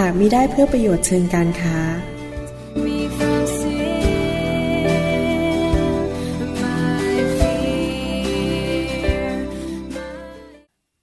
[0.00, 1.78] หากมิได้เพื่อประโยชน์เชิงการค้า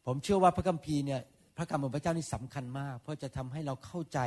[0.05, 1.21] ผมเชื่อว่าพระคัมภีร์เนี่ย
[1.57, 4.19] พระคำของพระเจ้านี่สำคัญมาก เพราะจะทำให้เราเข้าใจ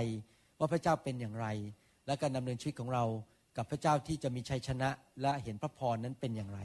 [0.59, 1.47] ว่าพระเจ้าเป็นอย่างไร
[2.07, 3.05] และการดำเนินชีวิตของเรา
[3.57, 4.89] กับพระเจ้าที่จะมีชัยชนะ
[5.23, 6.61] และเห็นพระพรนั้นเป็นอย่างไร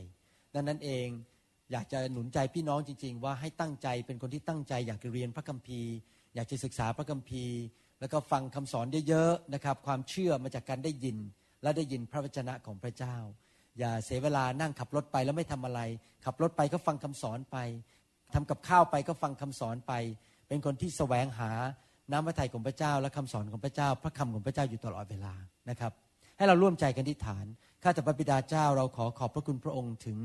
[0.53, 1.07] ดังนั้นเอง
[1.71, 5.91] อยากจะหนุนใจพี่น้องจริง ๆ ว่าให้ตั้งใจเป็นคนที่ตั้งใจอยากจะเรียนพระคัมภีร์
[6.35, 7.55] อยากจะศึกษาพระคัมภีร์
[7.99, 11.17] แล้วก็ฟังคำสอนเยอะๆนะครับ ความเชื่อมาจากการได้ยิน
[11.63, 13.15] และได้ยินพระวจนะของพระเจ้า
[13.79, 15.79] อย่าเสียเวลานั่งขับรถไปแล้วไม่ทำอะไร
[16.25, 17.57] ขับรถไปก็ฟังคำสอนไป
[18.33, 19.93] ทำกับข้าวไปก็ฟังคำสอนไป
[20.47, 21.51] เป็นคนที่แสวงหา
[22.11, 25.33] น้ำพระทัยของพระเจ้า และคำสอนของพระเจ้า พระคำของพระเจ้าอยู่ตลอดเวลา
[25.69, 25.91] นะครับ
[26.37, 27.45] ให้เราร่วมใจกันที่ฐาน
[27.83, 30.17] ข้าแต่พระบิดาเจ้าเราขอขอบพระคุณพระองค์ถึง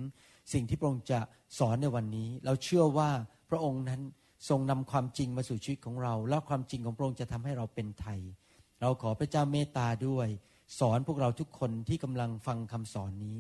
[0.53, 1.21] สิ่งที่พระองค์จะ
[1.59, 3.11] สอนในวันนี้ เราเชื่อว่า
[3.51, 4.01] พระองค์นั้น
[4.49, 8.21] ทรงนำความจริงมาสู่ชีวิตของเรา และความจริงของพระองค์จะทำให้เราเป็นไทย
[8.81, 10.29] เราขอพระเจ้าเมตตาด้วย
[10.79, 13.39] สอนพวกเราทุกคนที่กำลังฟังคำสอนนี้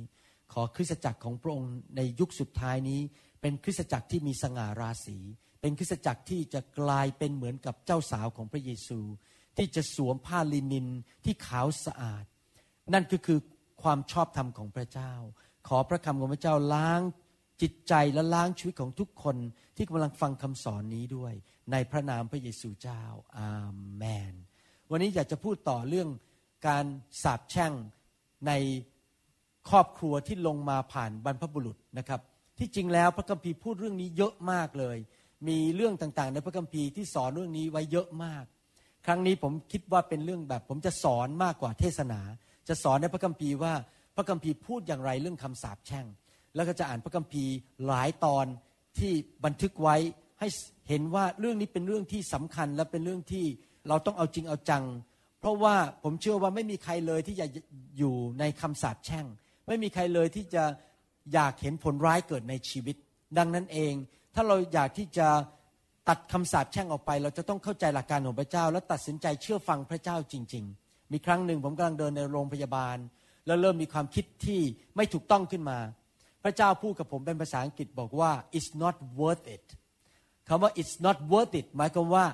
[0.52, 3.00] ขอคริสตจักรของพระองค์ในยุคสุดท้ายนี้
[3.41, 5.19] เป็นคริสตจักรที่มีสง่าราศี
[5.60, 9.00] เป็นคริสตจักรที่จะกลายเป็นเหมือนกับเจ้าสาวของพระเยซู
[9.56, 10.86] ที่จะสวมผ้าลินิน
[11.25, 12.25] ที่ขาวสะอาด
[12.94, 13.38] นั่นก็คือ
[13.82, 15.12] ความชอบธรรมของพระเจ้า
[15.69, 17.00] ขอพระคำของพระเจ้าล้าง
[17.62, 19.36] จิตใจและล้างชีวิตของทุกคน
[19.77, 21.33] ที่กำลังฟังคำสอนนี้ด้วย
[21.72, 23.02] ในพระนามพระเยซูเจ้า
[23.38, 23.50] อา
[23.97, 24.34] เมน
[24.91, 26.09] วันนี้อยากจะพูดต่อเรื่อง
[26.69, 26.84] การ
[27.22, 27.72] สาปแช่ง
[28.47, 28.53] ใน
[29.70, 32.20] ครอบครัวที่ลงมาผ่านบรรพบุรุษนะครับ
[32.59, 34.97] ที่จริงแล้วพระคัมภีร์พูดเรื่องนี้เยอะมากเลย
[35.48, 38.44] มีเรื่องต่างๆ ในพระคัมภีร์ที่สอนเรื่องนี้ไว้เยอะมาก
[39.06, 42.21] ครั้งนี้ผมคิดว่าเป็นเรื่องแบบ ผมจะสอนมากกว่าเทศนา
[42.69, 43.75] จะสอนในพระคัมภีร์ว่า
[44.16, 46.06] พระคัมภีร์พูดอย่างไรเรื่องคำสาปแช่ง
[46.54, 47.54] แล้วก็จะอ่านพระคัมภีร์
[47.87, 48.47] หลายตอน
[48.98, 49.12] ที่
[49.44, 49.97] บันทึกไว้
[50.41, 50.48] ให้
[50.88, 53.44] เห็นว่าเรื่องนี้เป็นเรื่องที่สำคัญและเป็นเรื่องที่
[53.88, 54.84] เราต้องเอาจริงเอาจัง
[55.41, 57.47] เพราะว่าผมเชื่อว่าไม่มีใครเลยที่จะ
[57.98, 59.26] อยู่ในคำสาปแช่ง
[59.69, 60.65] ไม่มีใครเลยที่จะ
[61.32, 62.97] อยากเห็นผลร้ายเกิดในชีวิต
[63.38, 63.92] ดังนั้นเอง
[64.34, 65.28] ถ้าเราอยากที่จะ
[66.09, 72.97] ตัดคำสาปแช่งออกไป เราจะต้องเข้าใจหลักการของพระเจ้า และตัดสินใจเชื่อฟังพระเจ้าจริง ๆ มีครั้งหนึ่งผมกำลังเดินในโรงพยาบาล
[73.47, 74.60] แล้วเริ่มมีความคิดที่
[74.97, 75.78] ไม่ถูกต้องขึ้นมา
[76.44, 79.65] พระเจ้าพูดกับผมเป็นภาษาอังกฤษบอกว่า it's not worth it
[80.49, 82.25] คำว่า it's not worth it หมายความว่า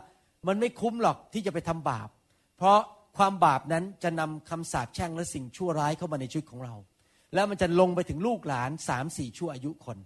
[0.49, 2.09] มันไม่คุ้มหรอกที่จะไปทำบาป
[2.57, 2.79] เพราะ
[3.19, 6.75] ความบาปนั้นจะนำคำสาปแช่งและสิ่งชั่วร้ายเข้ามาในชีวิตของเรา
[7.35, 9.99] แล้วมันจะลงไปถึงลูกหลานสามสี่ชั่วอายุคน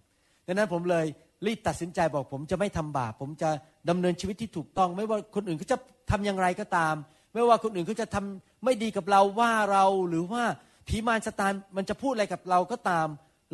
[0.47, 1.07] ดังนั้นผมเลย
[1.47, 3.51] รีบตัดสินใจบอกผมจะไม่ทำบาป ผมจะ
[3.89, 5.79] ดำเนินชีวิตที่ถูกต้อง ไม่ว่าคนอื่นเขาจะ
[6.11, 6.95] ทำอย่างไรก็ตาม
[7.35, 10.43] ไม่ว่าคนอื่นเขาจะทำไม่ดีกับเราว่าเราหรือว่า
[10.89, 13.07] ผีมารสตานมันจะพูดอะไรกับเราก็ตาม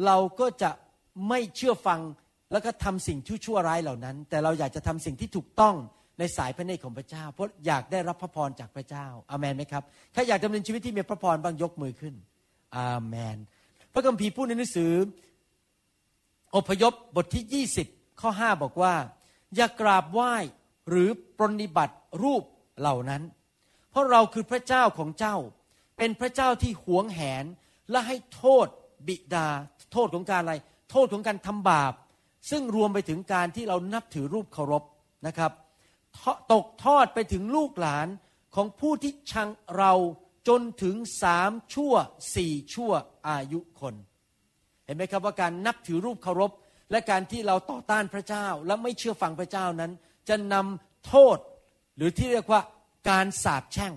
[0.06, 0.70] เราก็จะ
[1.28, 2.00] ไม่เชื่อฟัง
[2.52, 5.74] แล้วก็ทำสิ่งชั่วร้ายเหล่านั้น แต่เราอยากจะทำสิ่งที่ถูกต้อง
[6.18, 9.82] ในสายพระเนตรของพระเจ้า เพราะอยากได้รับพระพรจากพระเจ้าอาเมนไหมครับ
[10.14, 12.14] ถ้าอยากดำเนินชีวิตที่มีพระพรบ้างยกมือขึ้น
[12.76, 13.36] อาเมน
[13.92, 14.92] พระคัมภีร์พูดในหนังสือ
[16.56, 18.94] อพยพบทที่ 20 ข้อ 5 บอกว่า
[19.56, 20.34] อย่ากราบไหว้
[20.88, 21.08] หรือ
[21.38, 22.42] ปรนิบัติรูป
[22.80, 23.22] เหล่านั้น
[23.90, 25.36] เพราะเราคือพระเจ้าของเจ้า
[25.96, 27.44] เป็นพระเจ้าที่หวงแหน
[27.90, 28.66] และให้โทษ
[29.06, 29.46] บิดา
[29.92, 30.54] โทษของการอะไร
[30.90, 31.92] โทษของการทำบาป
[32.50, 34.82] ซึ่งรวมไปถึงการที่เรานับถือรูปเคารพ
[35.26, 35.52] นะครับ
[36.52, 38.08] ตกทอดไปถึงลูกหลาน
[38.54, 39.92] ของผู้ที่ชังเรา
[40.48, 41.94] จนถึงสามชั่ว
[42.36, 42.92] สี่ชั่ว
[43.28, 43.94] อายุคน
[44.84, 46.50] เห็นไหมครับว่าการนับถือรูปเคารพ
[46.90, 49.92] และการที่เราต่อต้านพระเจ้าและไม่เชื่อฟังพระเจ้านั้น
[50.28, 51.38] จะนำโทษ
[51.96, 52.60] หรือที่เรียกว่า
[53.10, 53.94] การสาปแช่ง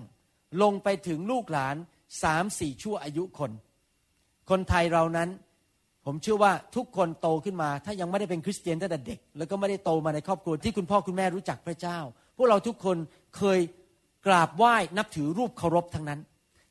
[0.62, 1.76] ลงไปถึงลูกหลาน
[2.22, 3.50] สามสี่ชั่วอายุคน
[4.50, 5.28] คนไทยเรานั้น
[6.06, 11.98] ผมเชื่อว่าทุกคนโตขึ้นมา ถ้ายังไม่ได้เป็นคริสเตียนตั้งแต่เด็ก แล้วก็ไม่ได้โตมาในครอบครัวที่คุณพ่อคุณแม่รู้จักพระเจ้า
[12.36, 12.96] พวกเราทุกคน
[13.36, 13.60] เคย
[14.26, 16.20] กราบไหว้นับถือรูปเคารพทั้งนั้น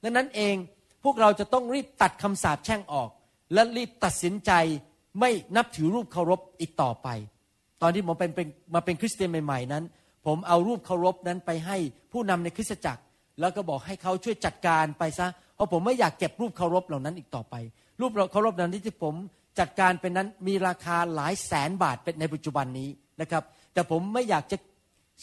[0.04, 0.56] ดังนั้นเอง
[1.04, 3.10] พวกเราจะต้องรีบตัดคำสาปแช่งออก
[3.54, 4.52] และรีบตัดสินใจ
[5.20, 7.08] ไม่นับถือรูปเคารพอีกต่อไป
[7.82, 9.84] ตอนที่ผมเป็นมาเป็นคริสเตียนใหม่ๆนั้น
[10.26, 11.78] ผมเอารูปเคารพนั้นไปให้
[12.12, 13.02] ผู้นำในคริสตจักร
[13.40, 15.28] แล้วก็บอกให้เขาช่วยจัดการไปซะ
[15.64, 17.56] ราะผมไม่อยากเก็บรูปเคารพเหล่านั้นอีกต่อไป
[18.02, 19.16] รูปเคารพเหล่านี้ที่ผม
[19.60, 22.90] จัดการเป็นนั้นมีราคาหลายแสนบาทเป็นในปัจจุบันนี้
[23.22, 23.44] นะครับ
[23.74, 24.58] แต่ผมไม่อยากจะ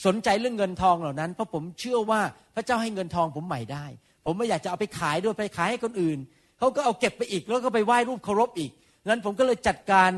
[0.07, 2.21] สนใจเรื่องเงินทองเหล่านั้น เพราะผมเชื่อว่า
[2.55, 3.87] พระเจ้าให้เงินทองผมใหม่ได้
[4.27, 6.19] ผมไม่อยากจะเอาไปขายด้วยไปขายให้คนอื่น
[6.59, 8.71] เขาก็เอาเก็บไปอีกแล้วก็ไปไหว้รูปเคารพอีก
[9.07, 10.11] นั้นผมก็เลยจัดการ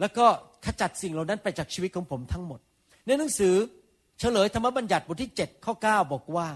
[0.00, 0.26] แล้วก็
[0.64, 2.60] ขจัดสิ่งเหล่านั้นไปจากชีวิตของผมทั้งหมด
[3.06, 3.54] ในหนังสือ
[4.20, 6.48] เฉลยธรรมบัญญัติบทที่7ข้อ9บอกว่า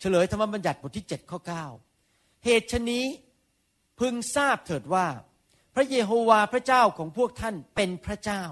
[0.00, 1.38] เฉลยธรรมบัญญัติบทที่7ข้อ
[1.90, 3.04] 9เหตุชนี้
[4.00, 5.06] พึงทราบเถิดว่า
[5.74, 8.44] พระเยโฮวาพระเจ้าของพวกท่านเป็นพระเจ้า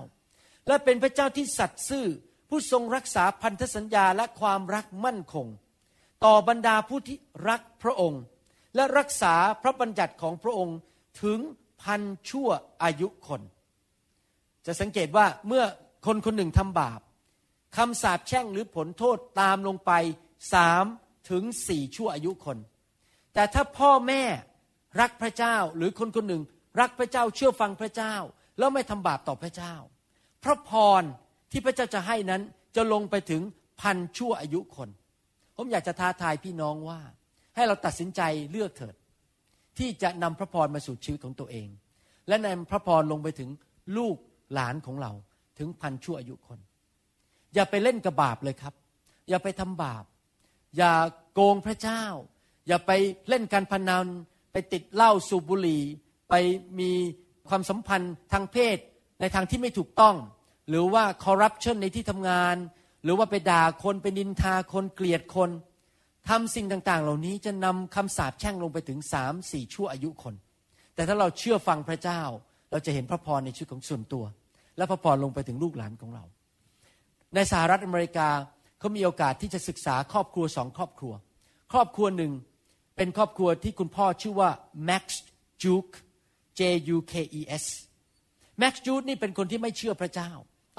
[0.66, 2.06] และเป็นพระเจ้าที่สัตย์ซื่อ
[2.48, 5.46] ผู้ทรงรักษาพันธสัญญาและความรักมั่นคง
[6.24, 7.18] ต่อบรรดาผู้ที่
[7.48, 8.22] รักพระองค์
[8.74, 10.76] และรักษาพระบัญญัติของพระองค์
[11.22, 11.38] ถึง
[11.82, 12.48] พันชั่ว
[12.82, 13.42] อายุคน
[14.66, 15.64] จะสังเกตว่าเมื่อ
[16.06, 17.00] คนคนหนึ่งทำบาป
[17.76, 19.92] คำสาปแช่งหรือผลโทษตามลงไป
[20.54, 20.84] สาม
[21.30, 22.58] ถึงสี่ชั่วอายุคน
[23.34, 24.22] แต่ถ้าพ่อแม่
[25.00, 26.42] รักพระเจ้าหรือคนคนหนึ่ง
[26.80, 28.14] รักพระเจ้าเชื่อฟังพระเจ้า
[28.58, 29.74] แล้วไม่ทำบาปต่อพระเจ้า
[30.44, 30.70] พระพ
[31.00, 31.02] ร
[31.50, 32.42] ที่พระเจ้าจะให้นั้น
[32.76, 33.42] จะลงไปถึง
[33.80, 34.88] พันชั่วอายุคน
[35.56, 37.00] ผมอยากจะท้าทายพี่น้องว่า
[37.54, 38.20] ให้เราตัดสินใจ
[38.50, 38.94] เลือกเถิด
[39.78, 41.68] ที่จะนำพระพรมาสู่ชีวิตของตัวเอง
[42.28, 43.50] และนำพระพรลงไปถึง
[43.96, 44.16] ลูก
[44.54, 45.12] หลานของเรา
[45.58, 46.58] ถึงพันชั่วอายุคน
[47.54, 48.74] อย่าไปเล่นกับบาปเลยครับ
[49.28, 50.04] อย่าไปทำบาป
[50.76, 50.92] อย่า
[51.34, 52.04] โกงพระเจ้า
[52.66, 52.90] อย่าไป
[53.28, 54.06] เล่นการพนัน
[54.52, 55.82] ไปติดเหล้าสูบบุหรี่
[56.30, 56.34] ไป
[56.80, 56.90] มี
[57.48, 58.78] ความสัมพันธ์ทางเพศ
[59.20, 60.16] ในทางที่ไม่ถูกต้อง
[60.68, 62.56] หรือว่าคอร์รัปชันในที่ทำงาน
[63.02, 65.50] หรือว่าไปด่าคนไปนินทาคนเกลียดคน
[66.28, 70.34] ทำสิ่งต่างๆ เหล่านี้จะนำคำสาปแช่งลงไปถึงสามสี่ชั่วอายุคน
[70.94, 72.20] แต่ถ้าเราเชื่อฟังพระเจ้า
[72.70, 74.24] เราจะเห็นพระพรในชีวิตของส่วนตัว
[74.76, 76.24] และพระพรลงไปถึงลูกหลานของเรา
[77.34, 78.28] ในสหรัฐอเมริกา
[78.78, 81.12] เขามีโอกาสที่จะศึกษาครอบครัวสองครอบครัว
[81.72, 82.32] ครอบครัวหนึ่ง
[82.96, 84.50] เป็นครอบครัวที่คุณพ่อชื่อว่า
[84.88, 85.04] Max
[85.62, 85.94] Juke
[86.58, 86.60] J
[86.94, 87.64] U K E S
[88.62, 90.30] Max Juke นี่เป็นคนที่ไม่เชื่อพระเจ้า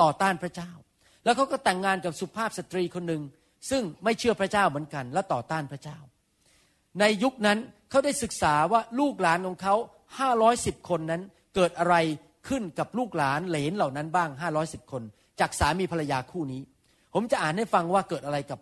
[0.01, 0.72] ต่อต้านพระเจ้า
[1.24, 3.22] แล้วเขาก็แต่งงานกับสุภาพสตรีคนหนึ่ง
[3.69, 5.98] ซึ่งไม่เชื่อพระเจ้าเหมือนกัน และต่อต้านพระเจ้า
[7.00, 7.57] ในยุคนั้น
[7.90, 9.75] เขาได้ศึกษาว่าลูกหลานของเขา
[10.19, 11.22] ห้าร้อยสิบคนนั้น
[11.56, 11.96] เกิดอะไร
[12.48, 15.04] ขึ้นกับลูกหลานเหลนเหล่านั้นบ้างห้าร้อยสิบคน
[15.40, 16.62] จากสามีภรรยาคู่นี้
[17.13, 18.59] ผมจะอ่านให้ฟังว่าเกิดอะไรกับ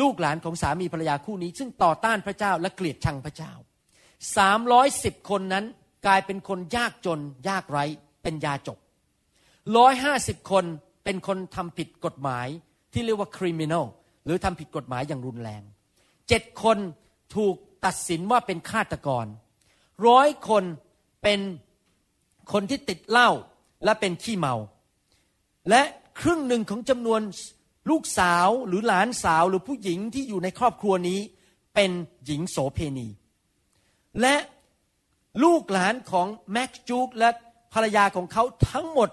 [0.00, 3.52] ลูกหลานของสามีภรรยาคู่นี้ ซึ่งต่อต้านพระเจ้าและเกลียดชังพระเจ้า
[4.36, 5.64] สามร้อยสิบคนนั้น
[6.06, 7.84] กลายเป็นคนยากจน ยากไร้
[8.22, 8.78] เป็นยาจก
[9.76, 10.64] ร้อยห้าสิบคน
[11.04, 12.46] เป็นคนทำผิดกฎหมาย
[12.92, 13.86] ที่เรียกว่าคริมินอล
[14.24, 15.62] หรือทำผิดกฎหมายอย่างรุนแรง
[16.28, 16.78] เจ็ดคน
[17.36, 17.54] ถูก
[17.84, 19.26] ตัดสินว่าเป็นฆาตกร
[20.08, 20.64] ร้อยคน
[21.22, 21.40] เป็น
[22.52, 23.30] คนที่ติดเหล้า
[23.84, 24.54] และเป็นขี้เมา
[25.70, 25.82] และ
[26.20, 27.20] ครึ่งหนึ่งของจำนวน
[27.90, 31.20] ลูกสาวหรือหลานสาวหรือผู้หญิงที่อยู่ในครอบครัวนี้
[31.74, 31.90] เป็น
[32.26, 33.08] หญิงโสเพณี
[34.20, 34.36] และ
[35.44, 37.30] ลูกหลานของแม็กจูกและ
[37.72, 39.08] ภรรยาของเขาทั้งหมด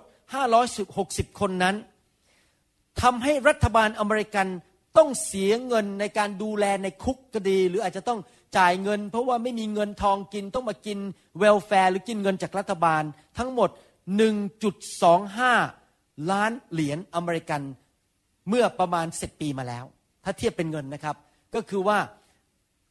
[0.67, 1.75] 560 คนนั้น
[3.01, 4.47] ทำให้รัฐบาลอเมริกัน
[4.97, 8.19] ต้องเสียเงินในการดูแลในคุกก็ดี หรืออาจจะต้อง
[8.57, 10.99] จ่ายเงิน เพราะว่าไม่มีเงินทองกินต้องมากิน
[11.39, 13.03] welfare หรือกินเงินจากรัฐบาล
[13.37, 13.69] ทั้งหมด
[14.99, 17.61] 1.25 ล้านเหรียญอเมริกัน
[18.49, 19.85] เมื่อประมาณ10ปีมาแล้ว
[20.23, 21.15] ถ้าเทียบเป็นเงินนะครับ
[21.55, 21.99] ก็คือว่า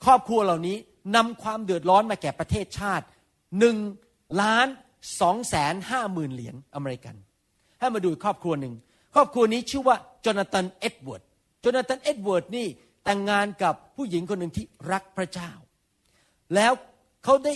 [0.05, 0.77] ครอบครัวเหล่านี้
[1.17, 3.05] นำความเดือดร้อนมาแก่ประเทศชาติ
[3.59, 3.77] หนึ่ง
[4.43, 4.67] ล้าน
[5.21, 7.15] สองแสนห้าหมื่นเหรียญอเมริกัน
[7.81, 8.75] ให้มาดูครอบครัวหนึ่ง
[9.15, 11.23] ครอบครัวนี้ชื่อว่าจอนาธานเอ็ดเวิร์ด
[11.65, 12.67] จอนาธานเอ็ดเวิร์ดนี่
[13.05, 15.51] แต่งงานกับผู้หญิงคนหนึ่งที่รักพระเจ้า
[16.55, 16.73] แล้ว
[17.25, 17.55] เขาได้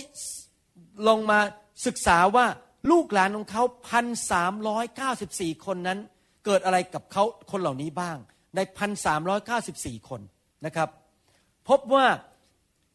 [1.07, 1.39] ลงมา
[1.85, 2.45] ศึกษาว่า
[2.91, 5.99] ลูกหลานของเขาพันสามร้อยเก้าสิบสี่คนนั้น
[6.45, 8.17] เกิดอะไรกับเขาคนเหล่านี้บ้าง
[8.55, 10.21] ในพันสามร้อยเก้าสิบสี่คน
[10.65, 10.89] นะครับ
[11.69, 12.05] พบว่า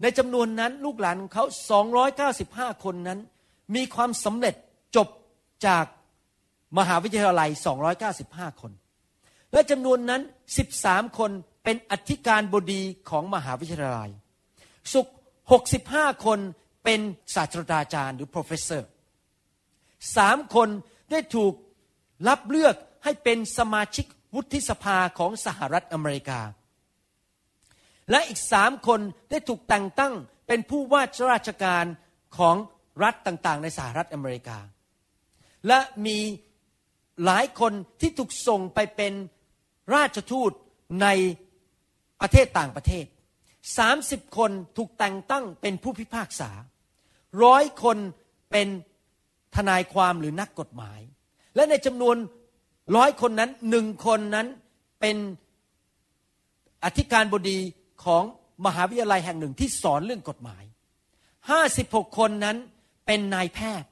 [0.03, 3.19] ในจำนวนนั้นลูกหลานของเขาสองร้อยเก้าสิบห้าคนนั้น
[3.75, 4.55] มีความสำเร็จ
[4.97, 5.09] จบ
[5.67, 5.85] จาก
[6.79, 7.51] มหาวิทยาลัย
[8.05, 8.73] 295 คน
[9.53, 10.23] และจำนวนนั้น
[10.69, 11.31] 13 คน
[11.65, 14.11] เป็นอธิการบดีของมหาวิทยาลัย
[14.93, 15.09] สุข
[15.67, 16.39] 65 คน
[16.85, 17.01] เป็น
[17.35, 18.83] ศาสตราจารย์หรือ professor
[20.17, 20.69] สามคน
[21.11, 21.53] ได้ถูก
[22.29, 26.41] รับเลือก ให้เป็นสมาชิกวุฒิสภาของสหรัฐอเมริกา
[28.11, 30.15] และอีกสามคนได้ถูกแต่งตั้ง
[30.47, 31.03] เป็นผู้ว่า
[31.33, 31.85] ราชการ
[32.37, 32.57] ของ
[33.03, 34.59] รัฐต่างๆ ในสหรัฐอเมริกา
[35.69, 36.19] และมี
[37.25, 39.13] หลายคนที่ถูกส่งไปเป็น
[39.95, 40.53] ราชทูต
[41.03, 41.09] ใน
[42.21, 43.05] ประเทศต่างประเทศ
[43.71, 46.51] 30 คนถูกแต่งตั้งเป็นผู้พิพากษา
[47.45, 47.99] ร้อยคน
[48.51, 48.69] เป็น
[49.57, 51.01] ทนายความหรือนักกฎหมาย
[51.55, 52.17] และในจำนวน
[52.97, 54.47] ร้อยคนนั้นหนึ่งคนนั้น
[55.01, 55.17] เป็น
[56.85, 57.59] อธิการบดี
[58.05, 58.23] ของ
[58.67, 60.63] มหาวิทยาลัยแห่งหนึ่งที่สอนเรื่องกฎหมาย
[61.41, 62.57] 56คนนั้น
[63.07, 63.89] เป็นนายแพทย์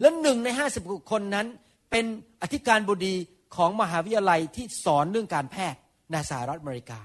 [0.00, 1.46] และหนึ่งในห้าสิบหกคนนั้น
[1.90, 2.04] เป็น
[2.42, 3.14] อธิการบดี
[3.56, 7.00] ของมหาวิทยาลัยที่สอนเรื่องการแพทย์ในสหรัฐอเมริกา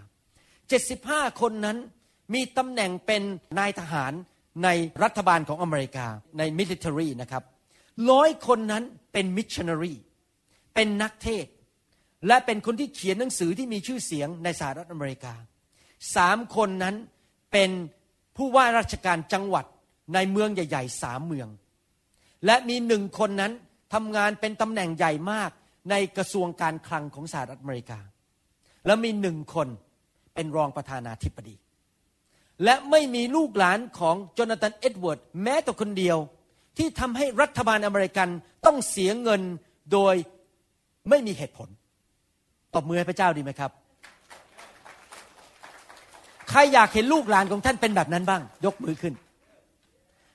[0.67, 1.77] 75คนนั้น
[2.33, 3.21] มีตำแหน่งเป็น
[3.59, 4.13] นายทหาร
[4.63, 4.69] ใน
[5.03, 6.07] รัฐบาลของอเมริกา
[6.37, 7.43] ในมิลิเตอรี่นะครับ
[8.11, 8.83] ร้อยคนนั้น
[9.13, 9.93] เป็นมิชชันนารี
[10.79, 11.47] เป็นนักเทศน์
[12.27, 15.33] และเป็นคนที่เขียนหนังสือที่มีชื่อเสียงในสหรัฐอเมริกา
[16.15, 16.95] สามคนนั้น
[17.51, 17.69] เป็น
[18.37, 19.65] ผู้ว่าราชการจังหวัด
[20.13, 21.47] ในเมืองใหญ่ๆสามเมือง
[22.45, 23.53] และมีหนึ่งคนนั้น
[23.93, 25.51] ทำงานเป็นตำแหน่งใหญ่มาก
[25.89, 27.99] ในกระทรวงการคลังของสหรัฐอเมริกา
[28.85, 29.67] แล้วมีหนึ่งคน
[30.33, 31.55] เป็นรองประธานาธิบดี
[32.63, 36.17] และไม่มีลูกหลานของโจนาธานเอ็ดเวิร์ดแม้แต่คนเดียว
[36.77, 38.29] ที่ทำให้รัฐบาลอเมริกัน
[38.65, 39.41] ต้องเสียเงิน
[39.93, 40.15] โดย
[41.09, 41.69] ไม่มีเหตุผล
[42.75, 43.71] ตบมือให้พระเจ้าดีไหมครับ
[46.49, 49.13] ใครอยากเห็นลูกหลานของท่านเป็นแบบนั้นบ้าง ยกมือขึ้น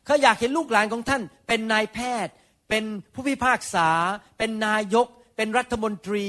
[0.05, 2.33] ใครอยากเห็นลูกหลานของท่าน เป็นนายแพทย์
[2.69, 3.89] เป็นผู้พิพากษา
[4.39, 6.25] เป็นนายก เป็นรัฐมนตรี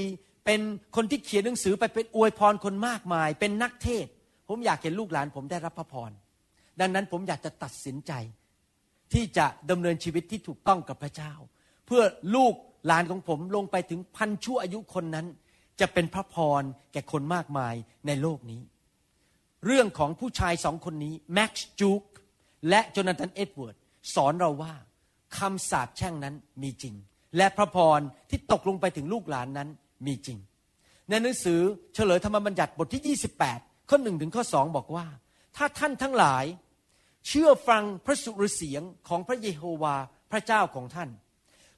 [0.46, 0.60] เป็น
[0.96, 4.06] คนที่เขียนหนังสือไปเป็นอวยพรคนมากมาย เป็นนักเทศ
[4.50, 6.12] ผมอยากเห็นลูกหลานผมได้รับพระพร
[6.80, 8.12] ดังนั้นผมอยากจะตัดสินใจ
[9.14, 11.34] ที่จะดำเนินชีวิตที่ถูกต้องกับพระเจ้า
[11.86, 12.04] เพื่อ
[12.36, 12.54] ลูก
[12.86, 15.27] หลานของผมลงไปถึงพันชั่วอายุคนนั้น
[15.80, 16.63] จะเป็นพระพร
[16.94, 17.75] แก่คนมากมาย
[18.08, 18.62] ในโลกนี้
[19.65, 22.04] เรื่องของผู้ชายสองคนนี้แม็กซ์จูก
[22.70, 23.75] และโจนาธานเอ็ดเวิร์ด
[24.15, 24.74] สอนเราว่า
[25.38, 26.96] คำสาปแช่งนั้นมีจริง
[27.38, 28.00] และพระพร
[28.30, 29.70] ที่ตกลงไปถึงลูกหลานนั้น
[30.06, 30.38] มีจริง
[31.10, 31.60] ในหนังสือ
[31.94, 35.06] เฉลยธรรมบัญญัติบทที่ 28 ข้อหนึ่งถึงข้อสองบอกว่า
[35.58, 36.46] ถ้าท่านทั้งหลาย
[37.27, 39.96] เชื่อฟังพระสุรเสียงของพระเยโฮวา
[40.32, 41.10] พระเจ้าของท่าน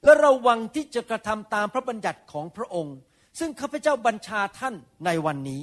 [0.04, 2.96] และระวังที่จะกระทำตามพระบัญญัติของพระองค์
[3.38, 4.74] ซึ่งข้าพเจ้าบัญชาท่าน
[5.04, 5.60] ในวันนี้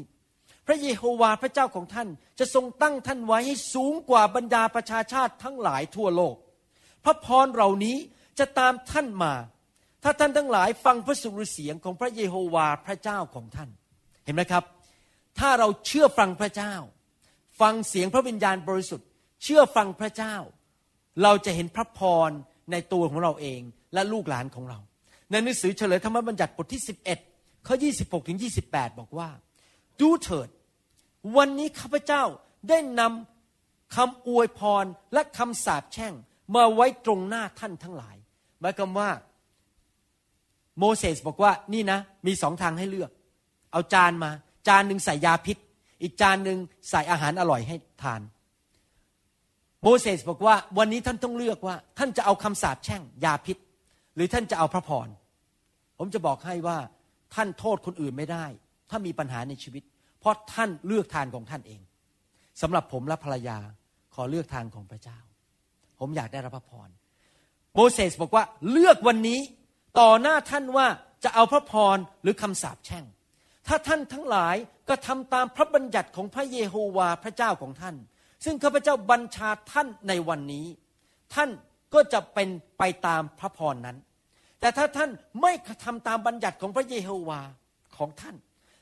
[0.68, 2.08] พระเยโฮวาพระเจ้าของท่าน
[2.40, 6.36] จะทรงตั้งท่านไว้ให้สูงกว่าบรรดาประชาชาติทั้งหลายทั่วโลก
[7.06, 7.98] พระพรเหล่านี้
[8.40, 9.34] จะตามท่านมา
[10.04, 13.70] ถ้าท่านทั้งหลายฟังพระสุรเสียงของพระเยโฮวาพระเจ้าของท่าน
[14.26, 14.64] เห็นไหมครับ
[15.40, 16.74] ถ้าเราเชื่อฟังพระเจ้า
[17.62, 19.08] ฟังเสียงพระวิญญาณบริสุทธิ์
[19.44, 20.36] เชื่อฟังพระเจ้า
[21.24, 22.30] เราจะเห็นพระพร
[22.72, 23.62] ในตัวของเราเอง
[23.96, 24.80] และลูกหลานของเรา
[25.30, 26.82] ในหนังสือเฉลยธรรมบัญญัติบทที่
[27.24, 29.30] 11 ข้อ 26 ถึง 28 บอกว่า
[30.00, 30.50] ดูเถิด
[31.38, 32.24] วันนี้ข้าพเจ้า
[32.70, 36.14] ได้นำคำอวยพรและคำสาปแช่ง
[36.56, 38.16] มาไว้ตรงหน้าท่านทั้งหลาย
[38.62, 39.10] หมายความว่า
[40.80, 43.12] โมเสสบอกว่านี่นะ มีสองทางให้เลือก
[43.72, 44.32] เอาจานมา
[44.68, 45.58] จานหนึ่งใส่ยาพิษ
[46.02, 46.58] อีกจานหนึ่ง
[46.90, 48.22] ใส่อาหารอร่อยให้ทาน
[49.84, 53.58] โมเสสบอกว่าวันนี้ท่านต้องเลือกว่า ท่านจะเอาคำสาปแช่ง ยาพิษ
[54.16, 55.08] หรือท่านจะเอาพระพร
[55.98, 56.78] ผมจะบอกให้ว่า
[57.36, 58.46] ท่านโทษคนอื่นไม่ได้
[58.90, 59.84] ถ้ามีปัญหาในชีวิต
[60.20, 61.82] เพราะท่านเลือกทางของท่านเอง
[62.62, 63.58] สำหรับผมและภรรยา
[64.14, 65.20] ขอเลือกทางของพระเจ้า
[66.00, 66.90] ผมอยากได้รับพระพร
[67.74, 69.40] โมเสสบอกว่าเลือกวันนี้
[70.00, 70.88] ต่อหน้าท่านว่า
[71.24, 73.06] จะเอาพระพรหรือคำสาปแช่ง
[73.68, 74.56] ถ้าท่านทั้งหลาย
[74.90, 77.96] ก็ทำตามพระบัญญัติของพระเยโฮวาพระเจ้าของท่าน
[78.46, 80.68] ซึ่งข้าพเจ้าบัญชาท่านในวันนี้
[81.34, 81.50] ท่าน
[81.94, 83.98] ก็จะเป็นไปตามพระพรนั้น
[84.60, 85.10] แต่ถ้าท่าน
[85.42, 85.52] ไม่
[85.84, 87.42] ทำตามบัญญัติของพระเยโฮวา
[87.98, 88.36] ของท่าน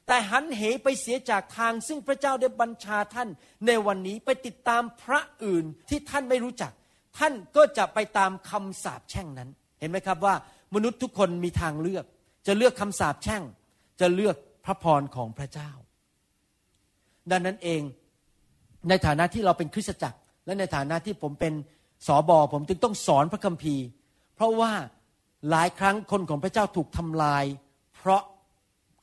[0.08, 3.30] แต่หันเหไปเสียจากทางซึ่งพระเจ้าได้บัญชาท่าน
[3.68, 6.72] ในวันนี้ไปติดตามพระอื่นที่ท่านไม่รู้จัก
[7.18, 10.36] ท่านก็จะไปตามคำสาปแช่งนั้น เห็นไหมครับว่า
[10.76, 12.06] มนุษย์ทุกคนมีทางเลือก
[12.48, 13.44] จะเลือกคำสาปแช่ง
[14.00, 15.72] จะเลือกพระพรของพระเจ้า
[17.32, 17.82] ดังนั้นเอง
[18.90, 21.54] ในฐานะที่เราเป็นคริสตจักร และในฐานะที่ผมเป็น
[22.08, 23.84] สอบอผมจึงต้องสอนพระคัมภีร์
[24.36, 24.72] เพราะว่า
[25.50, 27.44] หลายครั้งคนของพระเจ้าถูกทำลาย
[27.96, 28.22] เพราะ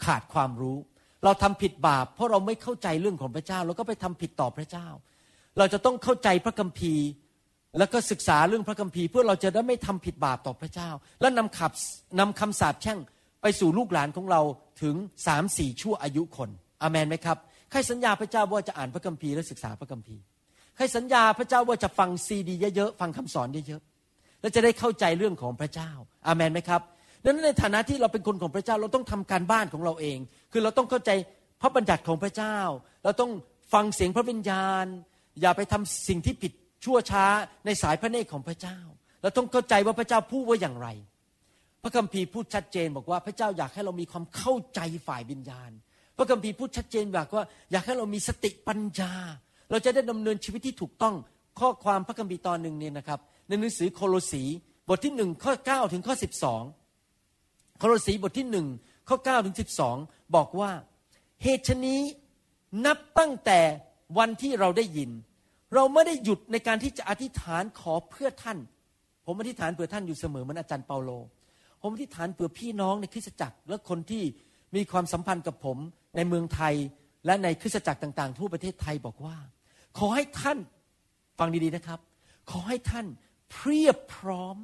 [0.05, 0.79] ขาดความรู้
[1.25, 4.87] เราทำผิดบาป เพราะเราไม่เข้าใจเรื่องของพระเจ้าเราก็ไปทำผิดต่อพระเจ้า
[5.59, 7.07] เราจะต้องเข้าใจพระคัมภีร์
[7.79, 10.91] แล้วก็ศึกษาเรื่องพระคัมภีร์ เพื่อเราจะได้ไม่ทำผิดบาปต่อพระเจ้า
[11.21, 11.73] และนำขับ
[12.21, 12.99] นำคำสาปแช่ง
[13.43, 14.41] ไปสู่ลูกหลานของเรา
[14.83, 14.95] ถึง
[15.27, 16.51] สามสี่ชั่วอายุคน
[16.83, 17.39] อามนไหมครับ
[17.71, 20.23] ใครสัญญาพระเจ้าว่าจะอ่านพระคัมภีร์และศึกษาพระคัมภีร์
[20.81, 25.91] ใครสัญญาพระเจ้าว่าจะฟังซีดีเยอะๆฟังคำสอนเยอะๆแล้วจะได้เข้าใจเรื่องของพระเจ้า
[26.27, 26.81] อามันไหมครับ
[27.25, 30.19] ดังนั้นในฐานะที่เราเป็นคนของพระเจ้าเราต้องทำการบ้านของเราเอง
[30.53, 31.11] คือเราต้องเข้าใจ
[31.61, 32.57] พระบัญญัติของพระเจ้า
[33.05, 33.31] เราต้อง
[33.73, 34.87] ฟังเสียงพระวิญญาณ
[35.41, 36.53] อย่าไปทำสิ่งที่ผิด
[36.85, 37.25] ชั่วช้า
[37.67, 38.79] ในสายพระเนตรของพระเจ้า
[39.23, 40.89] เราต้องเข้าใจว่าพระเจ้าพูดว่าอย่างไร
[41.83, 45.71] พระคัมภีร์พูดชัดเจนบอกว่าพระเจ้าอยากให้เรามีความเข้าใจฝ่ายวิญญาณ
[46.17, 49.13] พระคัมภีร์พูดชัดเจนบอกว่าอยากให้เรามีสติปัญญา
[49.71, 51.15] เราจะได้ดำเนินชีวิตที่ถูกต้อง
[51.61, 54.43] ข้อความพระคัมภีร์ตอนหนึ่งเนี่ยนะครับ ในหนังสือโคโลสี
[54.89, 56.63] บทที่หนึ่งข้อเก้าถึงข้อสิบสอง
[57.79, 58.67] โคโลสีบทที่หนึ่ง
[59.09, 59.97] ข้อเก้าถึงสิบสอง
[60.37, 60.71] บอกว่า
[61.43, 62.01] เหตุชนี้
[62.87, 63.61] นับตั้งแต่
[64.19, 65.11] วันที่เราได้ยิน
[65.75, 68.59] เราไม่ได้หยุดในการที่จะอธิษฐานขอเพื่อท่าน
[69.27, 71.11] ผมอธิษฐานเพื่อท่านอยู่เสมอเหมือนอาจารย์เปาโล
[71.83, 74.23] ผมอธิษฐานเพื่อพี่น้องในคริสตจักร และคนที่
[74.75, 75.79] มีความสัมพันธ์กับผม
[76.17, 76.75] ในเมืองไทย
[77.27, 79.37] และในคริสตจักรต่าง ๆ ทั่วประเทศไทยบอกว่า
[79.99, 80.59] ขอให้ท่าน
[81.39, 82.01] ฟังดีๆนะครับ
[82.51, 83.07] ขอให้ท่าน
[83.51, 84.57] เพียบพร้อม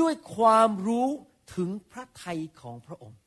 [0.00, 1.08] ด้วยความรู้
[1.54, 3.20] ถึงพระทัยของพระองค์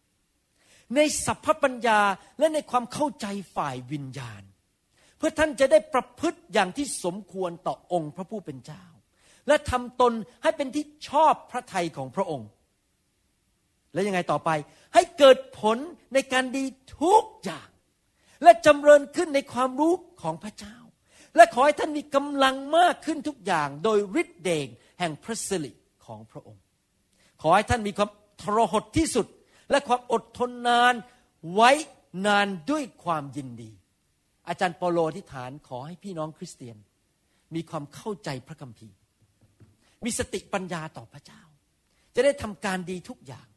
[0.96, 2.02] ในสัพพปัญญา
[2.40, 3.26] และในความเข้าใจ
[3.56, 4.44] ฝ่ายวิญญาณ
[5.18, 8.84] เพื่อท่านจะได้ประพฤติอย่างที่สมควรต่อองค์พระผู้เป็นเจ้า
[9.48, 10.14] และทำตน
[10.44, 12.50] ให้เป็นที่ชอบพระทัยของพระองค์
[13.94, 14.50] และยังไงต่อไป
[14.94, 15.78] ให้เกิดผล
[16.14, 16.64] ในการดี
[17.00, 17.70] ทุกอย่าง
[18.44, 20.76] และจำเริญขึ้นในความรู้ของพระเจ้า
[21.36, 24.70] และขอให้ท่านมีกำลังมากขึ้นทุกอย่างโดยฤทธิ์เดช
[25.00, 25.72] แห่งพระสิริ
[26.06, 26.64] ของพระองค์
[27.42, 28.10] ขอให้ท่านมีความ
[28.42, 29.28] ทรหดที่สุด
[29.72, 30.94] และความอดทนนาน
[31.54, 31.72] ไว้
[32.28, 33.72] นานด้วยความยินดี
[34.48, 36.78] อาจารย์เปโลที่ฐานขอให้พี่น้องคริสเตียน
[37.56, 38.98] มีความเข้าใจพระคัมภีร์
[40.06, 41.42] มีสติปัญญาต่อพระเจ้า
[42.16, 43.48] จะได้ทำการดีทุกอย่าง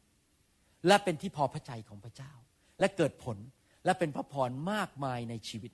[0.87, 2.33] และเป็นที่พอพระทัยของพระเจ้า
[2.79, 3.37] และเกิดผล
[3.85, 5.71] และเป็นพระพรมากมายในชีวิต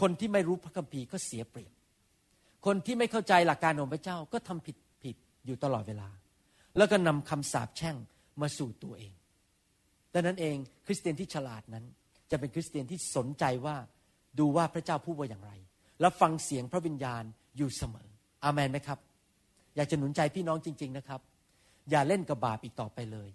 [0.00, 1.72] คนที่ไม่รู้พระคัมภีร์ก็เสียเปรียบ
[2.66, 6.08] คนที่ไม่เข้าใจหลักการของพระเจ้าก็ทำผิดผิดอยู่ตลอดเวลา
[6.76, 7.96] แล้วก็นำคำสาปแช่ง
[8.40, 9.12] มาสู่ตัวเอง
[10.14, 11.84] ดังนั้นเองคริสเตียนที่ฉลาดนั้น
[12.30, 13.76] จะเป็นคริสเตียนที่สนใจว่า
[14.38, 15.52] ดูว่าพระเจ้าพูดว่าอย่างไร
[16.00, 17.22] แล้วฟังเสียงพระวิญญาณ
[17.56, 18.08] อยู่เสมอ
[18.44, 18.98] อามันไหมครับ
[19.76, 21.20] อยากจะหนุนใจพี่น้องจริง ๆนะครับ
[21.90, 23.30] อย่าเล่นกับบาปอีกต่อไปเลย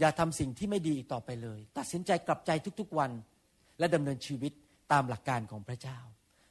[0.00, 3.10] อย่าทำสิ่งที่ไม่ดีอีกต่อไปเลย ตัดสินใจกลับใจทุกๆวัน
[3.78, 4.52] และดำเนินชีวิต
[4.92, 5.98] ตามหลักการของพระเจ้า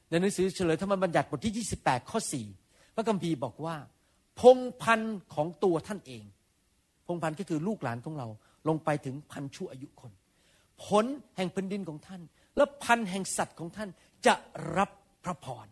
[0.08, 2.18] ในหนังสือเฉลยธรรมบัญญัติบทที่ 28 ข้อ
[2.58, 3.76] 4 พระคัมภีร์บอกว่า
[4.40, 6.24] พงพันธ์ของตัวท่านเอง
[7.06, 8.28] พงพันธ์ก็คือลูกหลานของเรา
[8.68, 10.12] ลงไปถึงพันชั่วอายุคน
[10.84, 11.04] ผล
[11.36, 12.22] แห่งแผ่นดินของท่าน
[12.56, 13.88] และพันแห่งสัตว์ของท่าน
[14.26, 14.34] จะ
[14.76, 14.90] รับ
[15.24, 15.66] พระพร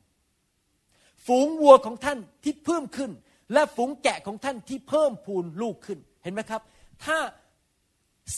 [1.26, 3.10] ฝูงวัวของท่านที่เพิ่มขึ้น
[3.52, 6.62] และฝูงแกะของท่านที่เพิ่มพูนลูกขึ้นเห็นไหมครับ
[7.04, 7.16] ถ้า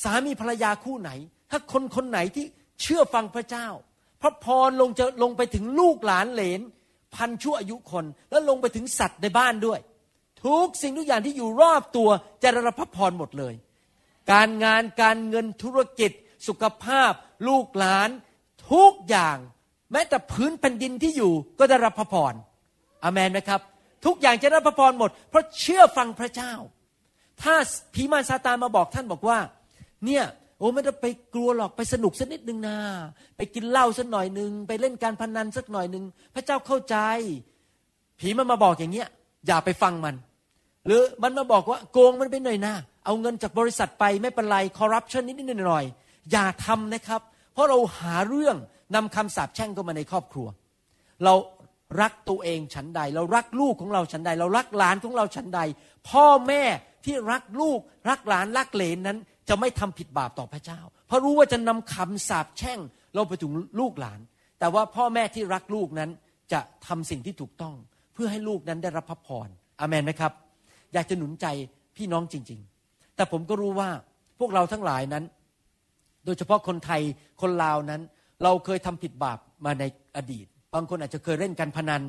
[0.02, 1.10] สามีภรรยาคู่ไหน
[1.50, 2.46] ถ้าคนคนไหนที่
[2.82, 3.68] เชื่อฟังพระเจ้า
[4.26, 6.60] ระพรลงจะลงไปถึงลูกหลานเหลน
[7.14, 9.80] พันชั่วอายุคน แล้วลงไปถึงสัตว์ในบ้านด้วย
[10.44, 12.08] ทุกสิ่งทุกอย่างที่อยู่รอบตัว
[12.42, 13.54] จะได้รับพระพรหมดเลย
[14.32, 16.10] การงานการเงินธุรกิจ
[16.48, 17.12] สุขภาพ
[17.48, 18.08] ลูกหลาน
[18.72, 19.36] ทุกอย่าง
[19.92, 22.34] แม้แต่พื้นแผ่นดินที่อยู่ก็ได้รับพระพร
[23.04, 23.60] อเมนไหมครับ
[24.06, 26.52] ทุกอย่างจะได้รับพระพรหมด เพราะเชื่อฟังพระเจ้า
[27.42, 27.54] ถ้า
[27.94, 29.38] ผีมารซาตานมาบอกท่านบอกว่า
[30.06, 30.24] เนี่ย
[30.58, 32.76] โอ้ไม่ต้องไปกลัวหรอกไปสนุกสักนิดหนึ่งนา
[33.36, 36.96] ไปกินเหล้าสักหน่อยหนึ่งไปเล่นการพนันสักหน่อยหนึ่งพระเจ้าเข้าใจ
[38.18, 39.08] ผีมันมาบอกอย่างเงี้ย
[39.46, 40.14] อย่าไปฟังมัน
[40.86, 45.84] หรือมันมาบอกว่าโกงมันไปหน่อยนะเอาเงินจากบริษัทไปไม่เป็นไรคอร์รัปชันนิดนิดหน่อย
[46.32, 47.20] อย่าทำนะครับ
[47.52, 48.56] เพราะเราหาเรื่อง
[48.94, 50.46] นำคำสาปแช่งเข้ามาในครอบครัว
[51.24, 51.34] เรา
[52.00, 55.60] รักตัวเองฉันใด เรารักลูกของเราฉันใด เรารักหลานของเราฉันใด
[56.08, 56.62] พ่อแม่
[57.04, 62.78] ที่รักลูกรักหลานรักเหลนนั้น จะไม่ทำผิดบาปต่อพระเจ้า เพราะรู้ว่าจะนำคำสาปแช่ง
[63.14, 64.20] เราไปถึงลูกหลาน
[64.58, 66.10] แต่ว่าพ่อแม่ที่รักลูกนั้น
[66.52, 67.74] จะทำสิ่งที่ถูกต้อง
[68.14, 69.48] เพื่อให้ลูกนั้นได้รับพระพร
[69.80, 70.32] อเมนไหมครับ
[70.94, 71.46] อยากจะหนุนใจ
[71.96, 73.90] พี่น้องจริง ๆ แต่ผมก็รู้ว่า
[74.38, 75.24] พวกเราทั้งหลายนั้น
[76.24, 77.02] โดยเฉพาะคนไทย
[77.40, 78.00] คนลาวนั้น
[78.42, 79.84] เราเคยทำผิดบาปมาใน
[80.16, 82.02] อดีต บางคนอาจจะเคยเล่นการพนัน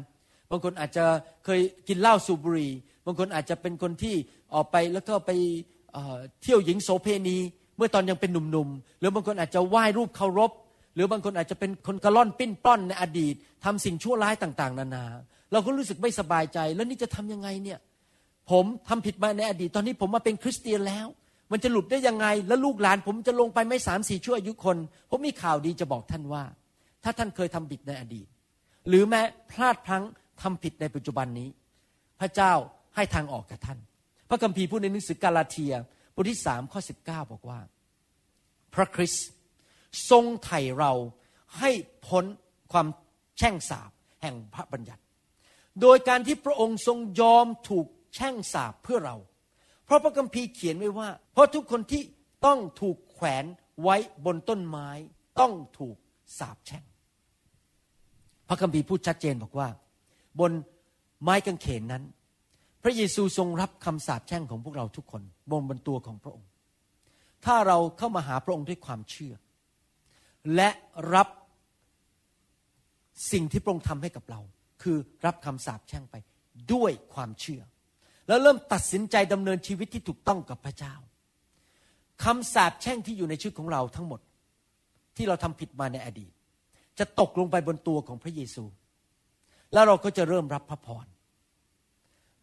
[0.52, 1.06] บางคนอาจจะ
[1.46, 2.72] เคยกินเหล้าสูบบุหรี่
[3.06, 4.16] บางคนอาจจะเป็นคนที่
[4.54, 5.32] ออกไปแล้วก็ไป
[6.44, 7.38] เที่ยวหญิงโสเพณี
[7.78, 10.52] เมื่อตอนยังเป็นหนุ่มๆ หรือบางคนอาจจะไหว้รูปเคารพ
[10.96, 15.06] หรือบางคนอาจจะเป็นคนกระล่อนปิ้นป้อนในอดีตทำสิ่งชั่วร้ายต่าง ๆ นานา
[15.52, 17.80] เราก็รู้สึกไม่สบายใจ แล้วนี่จะทํำยังไงเนี่ย
[18.52, 21.08] ผมทำผิดมาในอดีต ตอนนี้ผมมาเป็นคริสเตียนแล้ว
[21.52, 24.78] มันจะหลุดได้ยังไง แล้วลูกหลาน ผมจะลงไปไม่สามสี่ชั่วอายุคน
[25.10, 26.44] ผมมีข่าวดีจะบอกท่านว่า
[27.04, 28.28] ถ้าท่านเคยทำผิดในอดีต
[28.88, 30.04] หรือแม้พลาดพลั้ง
[30.42, 31.50] ทำผิดในปัจจุบันนี้
[32.20, 32.54] พระเจ้า
[32.96, 33.80] ให้ทางออกกับท่าน
[34.30, 35.74] พระคัมภีร์พูดในหนังสือกาลาเทีย
[36.16, 37.60] บทที่สามข้อสิบเก้าบอกว่า
[38.76, 39.28] พระคริสต์
[40.10, 40.92] ทรงไถ่เรา
[41.60, 41.72] ให้
[42.08, 42.26] พ้น
[42.72, 42.88] ความ
[43.38, 45.02] แช่งสาบแห่งพระบัญญัติ
[45.82, 49.16] โดยการที่พระองค์ทรงยอมถูกแช่งสาบเพื่อเรา
[49.86, 52.04] เพราะพระคัมภีร์เขียนไว้ว่า เพราะทุกคนที่
[52.46, 53.46] ต้องถูกแขวน
[53.84, 54.90] ไว้บนต้นไม้
[55.40, 55.96] ต้องถูก
[56.40, 56.84] สาบแช่ง
[58.48, 59.68] พระคัมภีร์พูดชัดเจนบอกว่า
[60.40, 60.52] บน
[61.24, 62.04] ไม้กางเขนนั้น
[62.88, 65.22] ระเยซูทรงรับคำสาปแช่งของพวกเราทุกคน
[65.52, 66.50] บนบนตัวของพระองค์
[67.46, 69.34] ถ้าเราเข้ามาหาพระองค์ด้วยความเชื่อ
[70.56, 70.70] และ
[71.16, 71.28] รับ
[73.32, 74.42] สิ่งที่พระองค์ทำให้กับเรา
[74.82, 76.16] คือรับคำสาปแช่งไป
[76.74, 77.62] ด้วยความเชื่อ
[78.28, 80.96] แล้วเริ่มตัดสินใจดำเนินชีวิตที่ถูกต้องกับพระเจ้า
[82.24, 84.20] คำสาปแช่งที่อยู่ในชีวิตของเราทั้งหมด
[85.16, 86.32] ที่เราทำผิดมาในอดีต
[87.00, 88.64] จะตกลงไปบนตัวของพระเยซู
[89.74, 91.06] แล้วเราก็จะเริ่มรับพระพร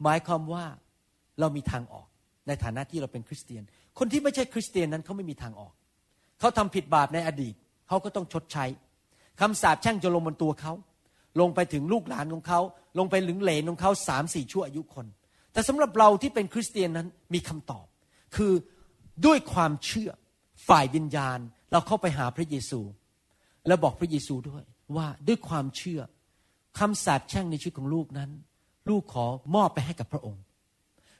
[0.04, 0.64] หมายความว่า
[1.40, 2.06] เรามีทางออก
[2.46, 3.62] ในฐานะที่เราเป็นคริสเตียน
[3.98, 5.72] คนที่ไม่ใช่คริสเตียนนั้นเขาไม่มีทางออก
[6.40, 7.54] เขาทำผิดบาปในอดีต
[7.88, 8.64] เขาก็ต้องชดใช้
[9.40, 10.72] คำสาปแช่งจะลงบนตัวเขา
[11.40, 12.60] ลงไปถึงลูกหลานของเขา
[12.98, 15.06] ลงไปหลึงเหลนของเขาสามสี่ชั่วอายุคน
[15.52, 17.86] แต่สำหรับเราที่เป็นคริสเตียนนั้นมีคำตอบ
[18.36, 18.52] คือ
[19.26, 20.10] ด้วยความเชื่อ
[20.68, 21.38] ฝ่ายวิญญาณ
[21.72, 22.80] เราเข้าไปหาพระเยซู
[23.66, 24.62] แล้วบอกพระเยซูด้วย
[24.96, 26.00] ว่าด้วยความเชื่อ
[26.78, 28.30] คำสาปแช่งในชีวิตของลูกนั้น
[28.88, 30.42] ลูกขอมอบไปให้กับพระองค์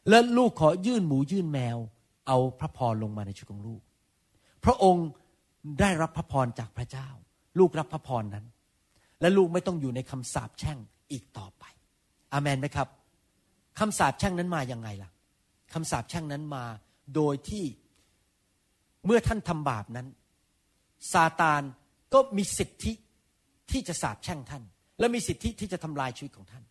[0.09, 1.79] และลูกขอยื่นหมูยื่นแมว
[2.27, 3.81] เอาพระพรลงมาในชีวิตของลูก
[4.65, 5.07] พระองค์
[5.81, 7.09] ได้รับพระพรจากพระเจ้า
[7.59, 8.47] ลูกรับพระพรนั้น
[9.21, 10.79] และลูกไม่ต้องอยู่ในคำสาปแช่ง
[11.13, 11.65] อีกต่อไป
[12.33, 12.89] อามนไหมครับ
[13.79, 15.11] คำสาปแช่งนั้นมาอย่างไงล่ะ
[15.73, 16.65] คำสาปแช่งนั้นมา
[17.15, 17.65] โดยที่
[19.07, 20.07] เมื่อท่านทำบาปนั้น
[21.13, 21.63] ซาตาน
[22.15, 22.93] ก็มีสิทธิ
[23.71, 24.63] ที่จะสาปแช่งท่าน
[24.99, 26.65] และมีสิทธิที่จะทำลายชีวิตของท่าน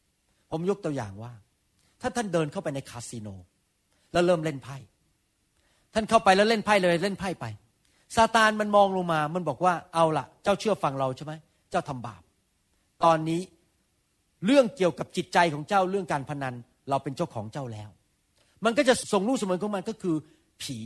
[0.55, 1.33] ผมยกตัวอย่างว่า
[2.01, 3.27] ถ้าท่านเดินเข้าไปในคาสิโน
[4.13, 4.77] แล้วเริ่มเล่นไพ่
[5.93, 7.45] ท่านเข้าไปแล้วเล่นไพ่เลยเล่นไพ่ไป
[8.15, 11.33] ซาตานมันมองลงมา มันบอกว่าเอาละเจ้าเชื่อฟังเราใช่ไหม
[11.71, 12.21] เจ้าทำบาป
[13.03, 13.41] ตอนนี้
[14.45, 16.55] เรื่องเกี่ยวกับจิตใจของเจ้าเรื่องการพนัน
[16.89, 17.89] เราเป็นเจ้าของเจ้าแล้ว
[18.65, 20.15] มันก็จะส่งลูกเสมอของมันก็คือ
[20.61, 20.77] ผี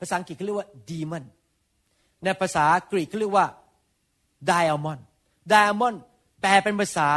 [0.00, 1.24] ภาษาอังกฤษเขาเรียกว่า demon
[2.24, 3.46] ในภาษากรีกเขาเรียกว่า
[4.50, 5.00] diamond
[5.52, 5.96] diamond
[6.40, 7.10] แปลเป็นภาษา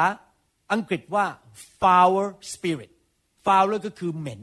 [0.72, 1.26] อังกฤษว่า
[1.82, 2.92] foul spirit
[3.46, 4.40] foul ก็คือเหม็น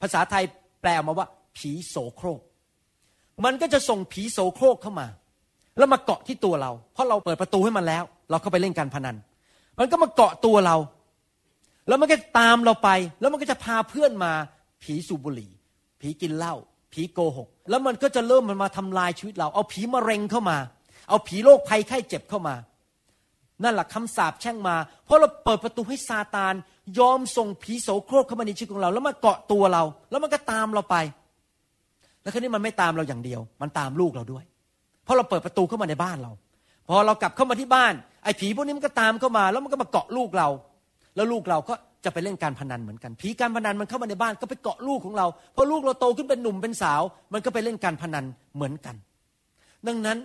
[0.00, 0.44] ภาษาไทย
[0.80, 2.40] แปลมาว่า ผีโสโครก
[3.44, 5.06] มันก็จะส่งผีโสโครกเข้ามา
[5.78, 9.16] แล้วมาเกาะที่ตัวเรา เพราะเราเปิดประตูให้มันแล้ว เราเข้าไปเล่นการพนัน
[9.78, 10.76] มันก็มาเกาะตัวเรา
[11.88, 12.90] แล้วมันก็ตามเราไป
[13.20, 14.32] แล้วมันก็จะพาเพื่อนมา
[14.82, 15.50] ผีสูบบุหรี่
[16.00, 16.54] ผีกินเหล้า
[16.92, 20.58] ผีโกหก แล้วมันก็จะเริ่มมันมาทำลายชีวิตเรา เอาผีมะเร็งเข้ามา
[21.08, 22.54] เอาผีโรคภัยไข้เจ็บเข้ามา
[23.64, 26.54] นั่นแหละคำสาปแช่งมา เพราะเราเปิดประตูให้ซาตาน
[26.98, 30.96] ยอมส่งผีโสโครกเข้ามาในชีวิตของเรา แล้วมาเกาะตัวเรา แล้วมันก็ตามเราไป
[32.22, 34.44] แล้วครนี้มันไม่ตามเราอย่างเดียว มันตามลูกเราด้วย
[35.04, 36.32] เพราะเราเปิดประตูเข้ามาในบ้านเรา
[36.88, 37.92] พอเรากลับเข้ามาที่บ้าน
[38.24, 40.48] ไอ้ผีพวกนี้มันก็ตามเข้ามา แล้วมันก็มาเกาะลูกเรา
[41.16, 41.74] แล้วลูกเราก็
[42.04, 48.24] จะไปเล่นการพนันเหมือนกัน ผีการพนันมันเข้ามาในบ้านก็ไปเกาะลูกของเรา พอลูกเราโตขึ้นเป็นหนุ่มเป็นสาว มันก็ไปเล่นการพนัน
[48.56, 48.94] เหมือนกัน
[49.86, 50.18] ดังนั้น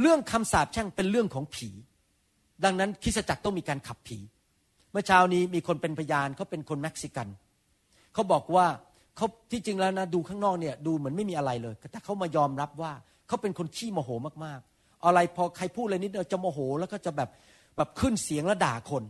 [0.00, 1.68] เรื่องคำสาปแช่งเป็นเรื่องของผี
[2.64, 4.18] ดังนั้นคริสจักรต้องมีการขับผี
[4.92, 7.28] เมื่อเช้านี้มีคนเป็นพยานเขาเป็นคนเม็กซิกัน
[8.14, 8.66] เขาบอกว่า
[9.16, 12.92] เขาที่จริงแล้วนะดูข้างนอกเนี่ยดูเหมือนไม่มีอะไรเลย แต่เขามายอมรับว่า
[13.28, 14.10] เขาเป็นคนขี้โมโห
[14.44, 17.28] มากๆ อะไรพอใครพูดอะไรนิดเดียวจะโมโหแล้วก็จะแบบ
[17.76, 19.02] แบบขึ้นเสียงแล้วด่าคน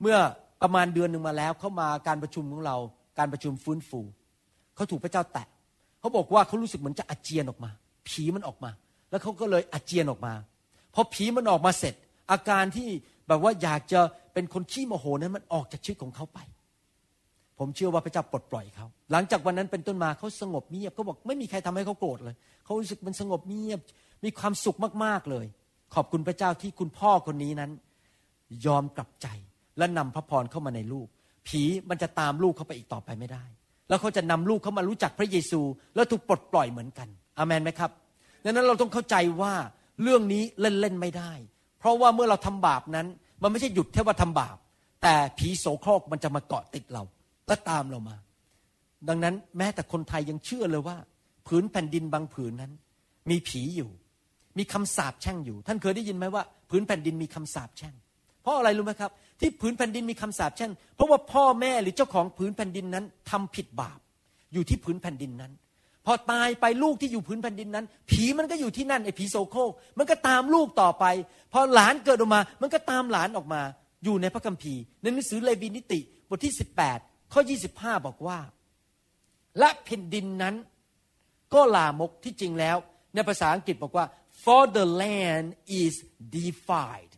[0.00, 0.16] เมื่อ
[0.62, 2.76] ประมาณเดือนหนึ่งมาแล้วเขามาการประชุมของเรา
[3.18, 4.00] การประชุมฟื้นฟู
[4.74, 5.46] เขาถูกพระเจ้าแตะ
[6.00, 7.70] เขาบอกว่าเขารู้สึกเหมือนจะอาเจียนออกมา
[8.08, 8.70] ผีมันออกมา
[9.10, 10.32] แล้วเขาก็เลยอาเจียนออกมา
[10.94, 11.94] พอผีมันออกมาเสร็จ
[12.32, 12.88] อาการที่
[13.28, 14.00] แบบว่าอยากจะ
[14.32, 16.38] เป็นคนขี้โมโหนั้นมันออกจากชีวิตของเขาไป
[17.58, 23.80] ผมเชื่อว่าพระเจ้าปลดปล่อยเขา หลังจากวันนั้นเป็นต้นมาเขาสงบเงียบเขาบอกไม่มีใครทำให้เขาโกรธเลย เขารู้สึกมันสงบเงียบ
[24.24, 25.46] มีความสุขมากๆเลย
[25.94, 27.70] ขอบคุณพระเจ้าที่คุณพ่อคนนี้นั้น
[28.66, 29.26] ยอมกลับใจ
[29.78, 31.08] และนำพระพรเข้ามาในลูก
[31.46, 33.44] ผีมันจะตามลูกเขาไปอีกต่อไปไม่ได้
[33.88, 35.60] แล้วเขาจะนำลูกเขามารู้จักพระเยซู
[35.94, 37.90] แล้วถูกปลดปล่อยเหมือนกัน อามนไหมครับ
[38.44, 39.54] ดังนั้นเราต้องเข้าใจว่า
[40.02, 41.32] เรื่องนี้เล่นๆไม่ได้
[41.80, 43.06] เพราะว่าเมื่อเราทำบาปนั้น
[43.42, 44.56] มันไม่ใช่หยุดแค่ว่าทำบาป
[45.02, 47.02] แต่ผีโสโครกมันจะมาเกาะติดเรา
[47.46, 48.16] และตามเรามา
[49.08, 50.96] ดังนั้นแม้แต่คนไทยยังเชื่อเลยว่า
[51.46, 52.72] ผืนแผ่นดินบางผืนนั้น
[53.30, 53.90] มีผีอยู่
[54.58, 57.94] มีคำสาปแช่งอยู่ ท่านเคยได้ยินไหมว่าผืนแผ่นดินมีคำสาปแช่ง
[58.42, 63.98] เพราะอะไรรู้ไหมครับ ที่ผืนแผ่นดินมีคำสาปแช่งเพราะว่าพ่อแม่หรือเจ้าของผืนแผ่นดินนั้นทำผิดบาป
[64.52, 65.52] อยู่ที่ผืนแผ่นดินนั้น
[66.06, 71.04] พอตายไปลูกที่อยู่ผืนแผ่นดินนั้น ผีมันก็อยู่ที่นั่นไอ้ผีโซโคกมันก็ตามลูกต่อไป
[71.52, 73.62] พอหลานเกิดออกมา มันก็ตามหลานออกมา
[74.04, 76.54] อยู่ในพระคัมภีร์ในหนังสือเลวีนิติ บทที่
[76.92, 77.40] 18 ข้อ
[77.72, 78.38] 25 บอกว่า
[79.58, 80.54] และแผ่นดินนั้น
[81.54, 82.76] ก็ลามกที่จริงแล้ว
[83.14, 84.06] ในภาษาอังกฤษบอกว่า
[84.42, 85.48] for the land
[85.80, 85.94] is
[86.36, 87.12] defiled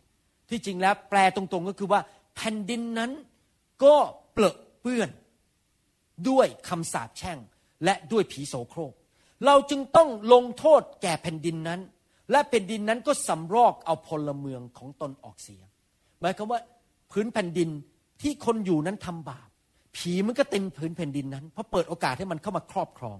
[0.49, 2.01] ที่จริงแล้วแปลตรงๆก็คือว่า
[2.35, 3.11] แผ่นดินนั้น
[3.83, 3.95] ก็
[4.33, 5.09] เปลอะเปื้อน
[6.29, 7.39] ด้วยคำสาปแช่ง
[7.85, 8.93] และด้วยผีโสโครก
[9.45, 11.79] เราจึงต้องลงโทษแก่แผ่นดินนั้น
[12.31, 15.61] และแผ่นดินนั้นก็สำรอกเอาพลเมืองของตนออกเสีย
[16.21, 16.59] หมายความว่า
[17.11, 17.69] พื้นแผ่นดิน
[18.21, 19.49] ที่คนอยู่นั้นทำบาป
[19.97, 23.17] ผีมันก็เต็มผืนแผ่นดินนั้น เพราะเปิดโอกาสให้มันเข้ามาครอบครอง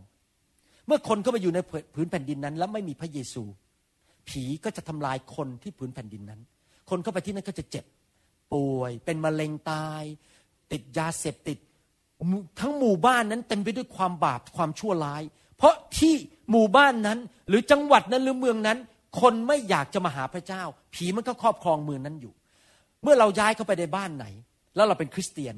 [0.87, 1.59] เมื่อคนเข้ามาอยู่ใน
[1.95, 3.43] ผืนแผ่นดินนั้น แล้วไม่มีพระเยซู
[4.29, 6.41] ผีก็จะทำลายคนที่ผืนแผ่นดินนั้น
[6.89, 7.85] คนเข้าไปที่นั่นก็จะเจ็บ
[8.53, 10.03] ป่วยเป็นมะเร็งตาย
[10.71, 11.57] ติดยาเสพติด
[12.59, 15.21] ทั้งหมู่บ้านนั้นเต็มไปด้วยความบาปความชั่วร้าย
[15.57, 16.13] เพราะที่
[16.51, 18.77] หมู่บ้านนั้น หรือจังหวัดนั้นหรือเมืองนั้น
[19.21, 22.33] คนไม่อยากจะมาหาพระเจ้า ผีมันก็ครอบครองเมืองนั้นอยู่
[23.03, 24.25] เมื่อเราย้ายเข้าไปในบ้านไหน
[24.75, 25.55] แล้วเราเป็นคริสเตียน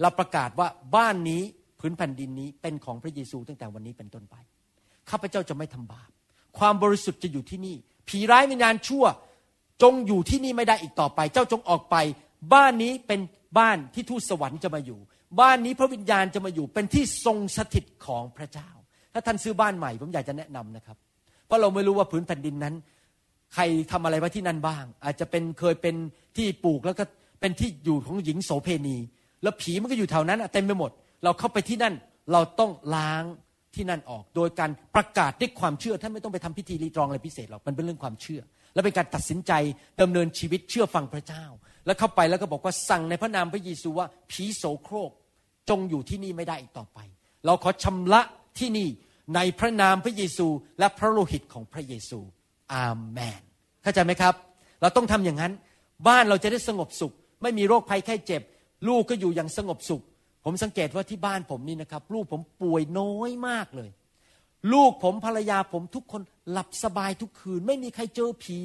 [0.00, 1.42] เราประกาศว่าบ้านนี้
[1.80, 4.36] พื้นแผ่นดินนี้เป็นของพระเยซูตั้งแต่วันนี้เป็นต้นไป
[5.10, 6.10] ข้าพเจ้าจะไม่ทำบาป
[6.58, 7.76] ความบริสุทธิ์จะอยู่ที่นี่
[8.08, 9.04] ผีร้ายวิญญาณชั่ว
[9.82, 11.96] จงอยู่ที่นี่ไม่ได้อีกต่อไป เจ้าจงออกไป
[12.54, 13.20] บ้านนี้เป็น
[13.58, 14.98] บ้านที่ทูตสวรรค์จะมาอยู่
[15.40, 18.68] บ้านนี้พระวิญญาณจะมาอยู่เป็นที่ทรงสถิตของพระเจ้า
[19.12, 20.96] ถ้าท่านซื้อบ้านใหม่ผมอยากจะแนะนำนะครับ
[21.46, 22.74] เพราะเราไม่รู้ว่าพื้นแผ่นดินนั้น
[23.54, 23.62] ใคร
[23.92, 25.94] ทำอะไรไว้ที่นั่นบ้าง อาจจะเป็นเคยเป็น
[26.36, 27.04] ที่ปลูกแล้วก็
[27.40, 28.96] เป็นที่อยู่ของหญิงโสเพณี
[29.42, 30.90] แล้วผีมันก็อยู่แถวนั้นเต็มไปหมด
[31.24, 31.94] เราเข้าไปที่นั่น
[32.32, 33.24] เราต้องล้าง
[33.74, 38.40] ที่นั่นออก โดยการประกาศด้วยความเชื่อท่านไม่ต้องไปทำพิธีรีตรองอะไรพิเศษหรอกมันเป็นเรื่องความเชื่อ
[38.74, 39.52] และเป็นการตัดสินใจ
[40.00, 41.44] ดำเนินชีวิตเชื่อฟังพระเจ้า
[41.86, 45.10] แล้วเข้าไปแล้วก็บอกว่าสั่งในพระนามพระเยซูว่าผีโสโครก
[45.70, 46.98] จงอยู่ที่นี่ไม่ได้อีกต่อไป
[47.46, 48.20] เราขอชำระ
[48.58, 48.88] ที่นี่
[49.34, 50.46] ในพระนามพระเยซู
[50.78, 52.18] และพระโลหิตของพระเยซู
[52.72, 53.42] อาเมน
[53.82, 54.34] เข้าใจไหมครับ
[54.80, 55.52] เราต้องทำอย่างนั้น
[56.08, 58.42] บ้านเราจะได้สงบสุข ไม่มีโรคภัยแค่เจ็บ
[58.88, 60.02] ลูกก็อยู่อย่างสงบสุข
[60.44, 63.90] ผมสังเกตว่าที่บ้านผมนี่นะครับ ลูกผมป่วยน้อยมากเลย
[64.72, 68.58] ลูกผมภรรยาผมทุกคนหลับสบายทุกคืน ไม่มีใครเจอผี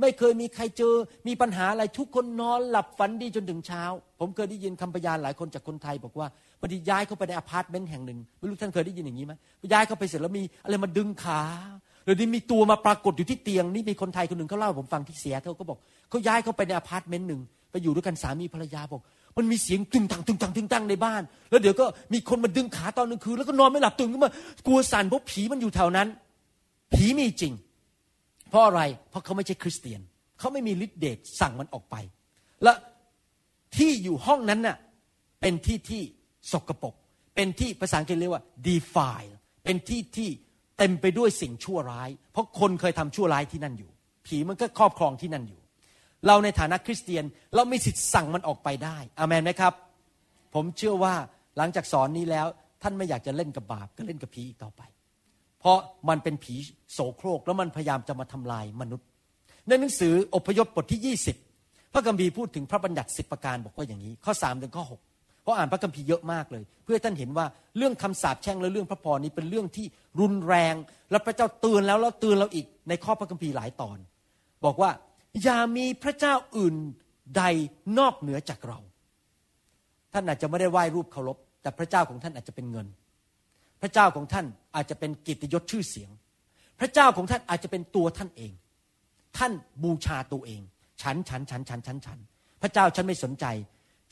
[0.00, 0.94] ไม่เคยมีใครเจอ
[1.28, 3.82] มีปัญหาอะไรทุกคนนอนหลับฝันดีจนถึงเช้า
[4.20, 6.26] ผมเคยได้ยินคำพยานหลายคนจากคนไทย บอกว่า
[6.60, 9.32] พอดีย้ายเข้าไปในอพาร์ตเมนต์แห่งหนึ่งไม่รู้ท่านเคยได้ยินอย่างนี้ไหม
[9.72, 11.42] ย้ายเข้าไปเสร็จแล้วมีอะไรมาดึงขา
[12.04, 15.78] หรือนี่มีตัวมาปรากฏอยู่ที่เตียงนี่มีคนไทยคนหนึ่งเขาเล่าผมฟังที่เสียเขาก็บอก
[16.10, 19.02] เขาย้ายเข้าไปในอพาร์ตเมนต์หนึ่งไปอยู่ด้วยกันสามีภรรยาบอก
[19.36, 24.32] มันมีเสียงตึงตังตึงตังตึงตังในบ้าน แล้วเดี๋ยวก็มีคนมาดึงขาตอนกลางคืนแล้วก็นอนไม่หลับตื่นขึ้นมา
[24.66, 26.08] กลัวสั่นเพราะผีมันอยู่แถวนั้น
[26.92, 27.52] ผีมีจริง
[28.50, 30.00] เพราะอะไร เพราะเขาไม่ใช่คริสเตียน
[30.38, 31.96] เขาไม่มีฤทธิ์เดชสั่งมันออกไป
[32.62, 32.72] และ
[33.76, 34.76] ที่อยู่ห้องนั้นน่ะ
[35.40, 36.02] เป็นที่ที่
[36.52, 36.94] สกรปรก
[37.34, 39.32] เป็นที่ภาษาอังกฤษเรียกว่า defile
[39.64, 40.28] เป็นที่ที่
[40.78, 43.90] เต็มไปด้วยสิ่งชั่วร้าย เพราะคนเคยทำชั่วร้ายที่นั่นอยู่
[44.26, 45.60] ผีมันก็ครอบครองที่นั่นอยู่
[46.26, 49.74] เราในฐานะคริสเตียนเรามีสิทธิ์สั่งมันออกไปได้อามนไหมครับ
[50.54, 51.14] ผมเชื่อว่า
[51.56, 52.46] หลังจากสอนนี้แล้ว
[52.82, 54.82] ท่านไม่อยากจะเล่นกับบาปก็เล่นกับผีอีกต่อไป
[55.60, 56.54] เพราะมันเป็นผี
[56.92, 59.06] โสโครกแล้วมันพยายามจะมาทำลายมนุษย์
[59.68, 61.16] ในหนังสืออพยพบทที่
[61.50, 67.46] 20 พระกัมภีร์พูดถึงพระบัญญัติสิบประการบอกว่าอย่างนี้ ข้อ3ถึงข้อ6เพราะอ่านพระคัมภีร์เยอะมากเลย เพื่อท่านเห็นว่า
[67.76, 69.86] เรื่องคำสาปแช่งและเรื่องพระพรนี้เป็นเรื่องที่
[70.20, 70.74] รุนแรง
[71.10, 73.98] และพระเจ้าเตือนแล้วแล้วเตือนเราอีกในข้อพระคัมภีร์หลายตอน
[74.64, 74.90] บอกว่า
[75.42, 76.74] อย่ามีพระเจ้าอื่น
[77.36, 77.42] ใด
[77.98, 78.78] นอกเหนือจากเรา
[80.12, 82.86] ท่านอาจจะไม่ได้ไหว้รูปเคารพแต่พระเจ้าของท่านอาจจะเป็นเงิน
[83.82, 86.10] พระเจ้าของท่านอาจจะเป็นกิตยศชื่อเสียง
[86.80, 88.52] พระเจ้าของท่านอาจจะเป็นตัวท่านเอง
[89.38, 90.60] ท่านบูชาตัวเอง
[91.02, 92.18] ฉันฉันฉันฉันฉันฉัน
[92.62, 93.44] พระเจ้าฉันไม่สนใจ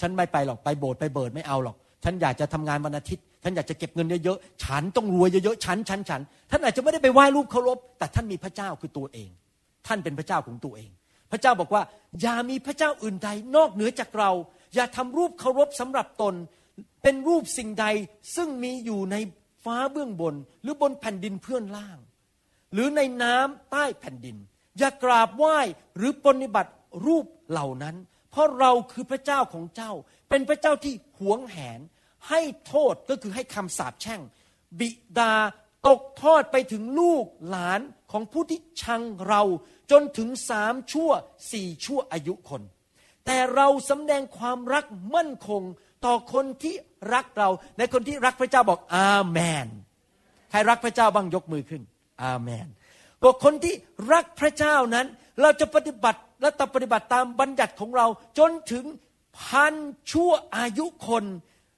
[0.01, 9.31] ฉันไม่ไปหรอกไปโบสถ์ไปเบิดไม่เอาหรอก ฉันอยากจะทำงานวันอาทิตย์ ฉันอยากจะเก็บเงินเยอะๆ ฉันต้องรวยเยอะๆ ฉันฉันฉัน ท่านอาจจะไม่ได้ไปไหว้รูปเคารพ แต่ท่านมีพระเจ้าคือตัวเอง
[9.87, 10.91] ท่านเป็นพระเจ้าของตัวเอง
[11.31, 11.83] พระเจ้าบอกว่า
[12.23, 14.31] อย่ามีพระเจ้าอื่นใดนอกเหนือจากเรา
[14.75, 16.35] อย่าทำรูปเคารพสำหรับตน
[17.03, 17.87] เป็นรูปสิ่งใด
[18.37, 19.17] ซึ่งมีอยู่ใน
[19.65, 21.99] ฟ้าเบื้องบน หรือบนแผ่นดินเพื่อนล่าง
[22.73, 24.37] หรือในน้ำใต้แผ่นดิน
[24.79, 25.59] อย่ากราบไหว้
[25.97, 26.73] หรือปฏิบัติ
[27.07, 27.97] รูปเหล่านั้น
[28.31, 29.93] เพราะเราคือพระเจ้าของเจ้า
[30.29, 31.81] เป็นพระเจ้าที่หวงแหน
[32.29, 34.21] ให้โทษก็คือให้คำสาปแช่ง
[34.79, 35.35] บิดา
[35.87, 37.81] ตกทอดไปถึงลูกหลาน
[38.13, 39.43] ของผู้ที่ชังเรา
[39.91, 41.11] จนถึงสามชั่ว
[41.53, 42.63] สี่ชั่วอายุคน
[43.27, 45.63] แต่เราสำแดงความรักมั่นคง
[46.05, 46.75] ต่อคนที่
[47.15, 49.67] รักเราในคนที่รักพระเจ้าบอกอาเมน
[50.51, 51.83] ใครรักพระเจ้าบ้างยกมือขึ้น
[52.25, 52.67] อาเมน
[53.23, 53.75] บอกคนที่
[54.13, 55.07] รักพระเจ้านั้น
[55.43, 58.07] เราจะปฏิบัติและปฏิบัติตามบัญญัติของเรา
[58.39, 58.85] จนถึง
[59.39, 59.75] พัน
[60.11, 61.25] ชั่วอายุคน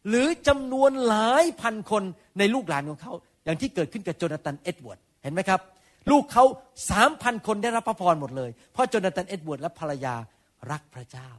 [0.09, 2.03] หรือจำนวนหลายพันคน
[2.39, 3.13] ในลูกหลานของเขา
[3.45, 5.61] อย่างที่เกิดขึ้นกับโจนาธานเอ็ดเวิร์ดเห็นไหมครับ
[6.11, 6.45] ลูกเขา
[6.91, 10.15] สามพันคนได้รับพระพรหมดเลย เพราะโจนาธานเอ็ดเวิร์ดและภรรยา
[10.71, 11.31] รักพระเจ้า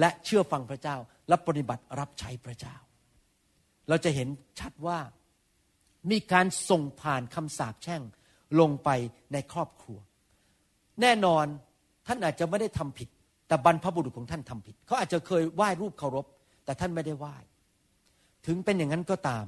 [0.00, 0.96] และเชื่อฟังพระเจ้า
[1.28, 2.76] และปฏิบัติรับใช้พระเจ้า
[3.90, 4.28] เราจะเห็น
[4.60, 4.98] ชัดว่า
[6.10, 8.02] มีการส่งผ่านคำสาปแช่ง
[8.60, 8.88] ลงไป
[9.32, 9.98] ในครอบครัว
[11.00, 11.46] แน่นอน
[12.06, 13.08] ท่านอาจจะไม่ได้ทำผิด
[13.48, 16.26] แต่บรรพบุรุษของท่านทำผิด เขาอาจจะเคยไหว้รูปเคารพ
[16.64, 17.36] แต่ท่านไม่ได้ไหว้
[18.46, 19.44] ถึงเป็นอย่างนั้นก็ตาม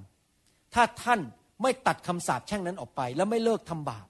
[0.74, 1.20] ถ้าท่าน
[1.62, 4.07] ไม่ตัดคำสาปแช่งนั้นออกไป แล้วไม่เลิกทำบาป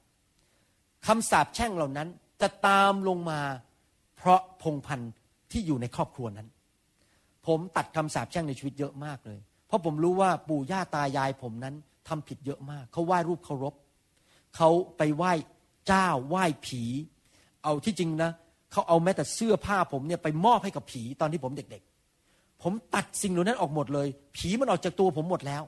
[1.06, 2.08] คำสาปแช่งเหล่านั้น
[2.40, 3.40] จะตามลงมา
[4.16, 5.12] เพราะพงพันธ์
[5.50, 6.48] ที่อยู่ในครอบครัวนั้น
[7.46, 9.40] ผมตัดคำสาปแช่งในชีวิตเยอะมากเลย
[9.72, 11.74] ราะผมรู้ว่าปู่ย่าตายายผมนั้น
[12.08, 13.74] ทำผิดเยอะมาก เขาไหว้รูปเคารพ
[14.56, 15.32] เขาไปไหว้
[15.88, 16.82] เจ้าไหว้ผี
[17.64, 18.30] เอาที่จริงนะ
[18.72, 25.62] เขาเอาแม้แต่เสื้อผ้าผมเนี่ยไปมอบให้กับผีตอนที่ผมเด็กๆ ผมตัดสิ่งเหล่านั้นออกหมดเลย ผีมันออกจากตัวผมหมดแล้ว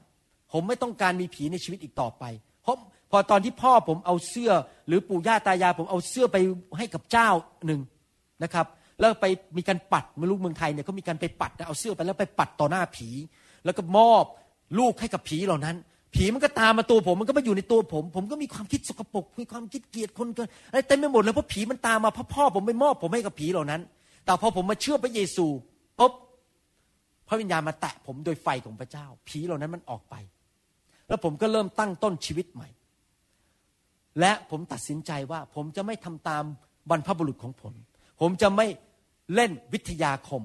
[0.51, 2.23] ผมไม่ต้องการมีผีในชีวิตอีกต่อไป
[2.63, 2.77] เพราะ
[3.11, 4.51] พอตอนที่พ่อผมเอาเสื้อ
[4.87, 6.37] หรือปู่ย่าตายายผมเอาเสื้อไป
[6.77, 7.29] ให้กับเจ้า
[7.65, 7.81] หนึ่ง
[8.43, 8.65] นะครับ
[8.99, 9.25] แล้วไป
[9.57, 13.09] มีการปัดไม่รู้เมืองไทยเนี่ยเขามีการไปปัดเอาเสื้อไปแล้วไปปัดต่อหน้าผี
[13.65, 14.23] แล้วก็มอบ
[14.79, 15.75] ลูกให้กับผีเหล่านั้น
[16.15, 23.81] ผีมันก็ตามมาตัวผม มันก็มาอยู่ในตัวผม ผมก็มีความคิดสกปรกมีความคิดเกลียดคนเกันอะไรเต็มไปหมดเลยเพราะผีมันตามมาเพราะพ่อผมไปมอบผมให้กับผีเหล่านั้น
[24.25, 25.45] แต่พอผมมาเชื่อพระเยซู
[25.99, 26.13] ปุ๊บ
[27.27, 30.15] พระวิญญาณมาแตะผมโดยไฟของพระเจ้า ผีเหล่านั้นมันออกไป
[31.07, 32.69] แล้วผมก็เริ่มตั้งต้นชีวิตใหม่
[34.19, 36.43] และผมตัดสินใจว่าผมจะไม่ทำตาม
[36.89, 37.73] บรรพบุรุษของผม
[38.21, 38.67] ผมจะไม่
[39.35, 40.41] เล่นวิทยาคม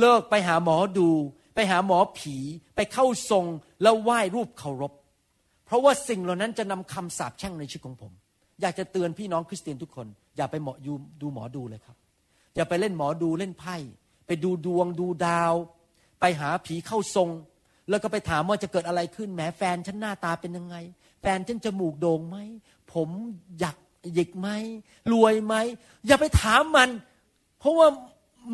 [0.00, 1.08] เลิกไปหาหมอดู
[1.54, 2.36] ไปหาหมอผี
[2.76, 3.44] ไปเข้าทรง
[3.82, 4.92] แล้วไหว้รูปเคารพ
[5.66, 8.12] เพราะว่าสิ่งเหล่านั้นจะนำคำสาปแช่งในชีวิตของผม
[8.60, 10.88] อยากจะเตือนพี่น้องคริสเตียนทุกคน อย่าไปหมอย
[11.20, 11.96] ดูหมอดูเลยครับ
[12.56, 13.76] อย่าไปเล่นหมอดูเล่นไพ่
[14.26, 15.54] ไปดูดวงดูดาว
[16.20, 17.28] ไปหาผีเข้าทรง
[17.88, 20.76] แล้วก็ไปถามว่าจะเกิดอะไรขึ้นแหมแฟนฉันหน้าตาเป็นยังไง
[21.20, 22.36] แฟนฉันจมูกโด่งไหม
[22.92, 23.08] ผม
[23.60, 23.76] อยาก
[24.14, 24.48] หยิกไหม
[25.12, 25.54] รวยไหม
[26.06, 26.90] อย่าไปถามมัน
[27.58, 27.88] เพราะว่า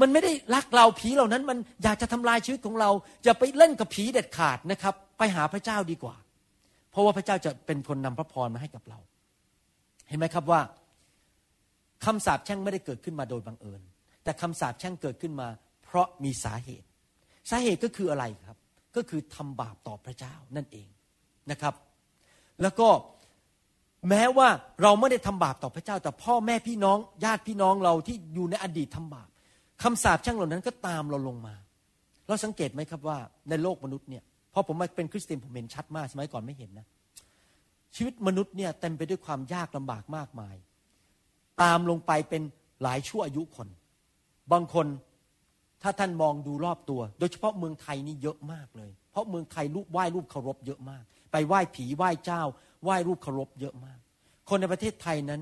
[0.01, 2.91] มันไม่ได้รักเราผีเหล่านั้น มันอยากจะทำลายชีวิตของเรา
[3.25, 6.17] อย่าไปเล่นกับผีเด็ดขาดนะครับ ไปหาพระเจ้าดีกว่า
[6.91, 8.99] เพราะว่าพระเจ้าจะเป็นคนนำพระพรมาให้กับเรา
[10.09, 10.61] เห็นไหมครับว่า
[12.05, 13.81] คำสาปแช่งไม่ได้เกิดขึ้นมาโดยบังเอิญ
[14.25, 15.49] แต่คำสาปแช่งเกิดขึ้นมา
[15.85, 16.87] เพราะมีสาเหตุ
[17.51, 18.59] สาเหตุก็คืออะไรครับ
[18.97, 20.89] ก็คือทำบาปต่อพระเจ้านั่นเอง
[21.51, 21.75] นะครับ
[22.63, 22.89] แล้วก็
[24.09, 24.49] แม้ว่า
[24.83, 29.29] เราไม่ได้ทำบาปต่อพระเจ้า แต่พ่อแม่พี่น้อง ญาติพี่น้องเราที่อยู่ในอดีตทำบาป
[29.83, 31.55] คำสาปแช่งเหล่านั้นก็ตามเราลงมา
[32.27, 36.87] เราสังเกตไหมครับว่าในโลกมนุษย์เนี่ยพอผมมาเป็นคริสเตียนผมเห็นชัดมากสมัยก่อนไม่เห็นนะ
[37.97, 40.57] ชีวิตมนุษย์เนี่ยเต็มไปด้วยความยากลำบากมากมาย
[41.63, 42.43] ตามลงไปเป็น
[42.83, 43.69] หลายชั่วอายุคน
[44.53, 44.87] บางคน
[45.83, 52.43] ถ้าท่านมองดูรอบตัว โดยเฉพาะเมืองไทยนี่เยอะมากเลย เพราะเมืองไทยรูปไหว้รูปเคารพเยอะมาก ไปไหว้ผีไหว้เจ้า
[52.85, 53.99] ไหว้รูปเคารพเยอะมาก
[54.49, 55.41] คนในประเทศไทยนั้น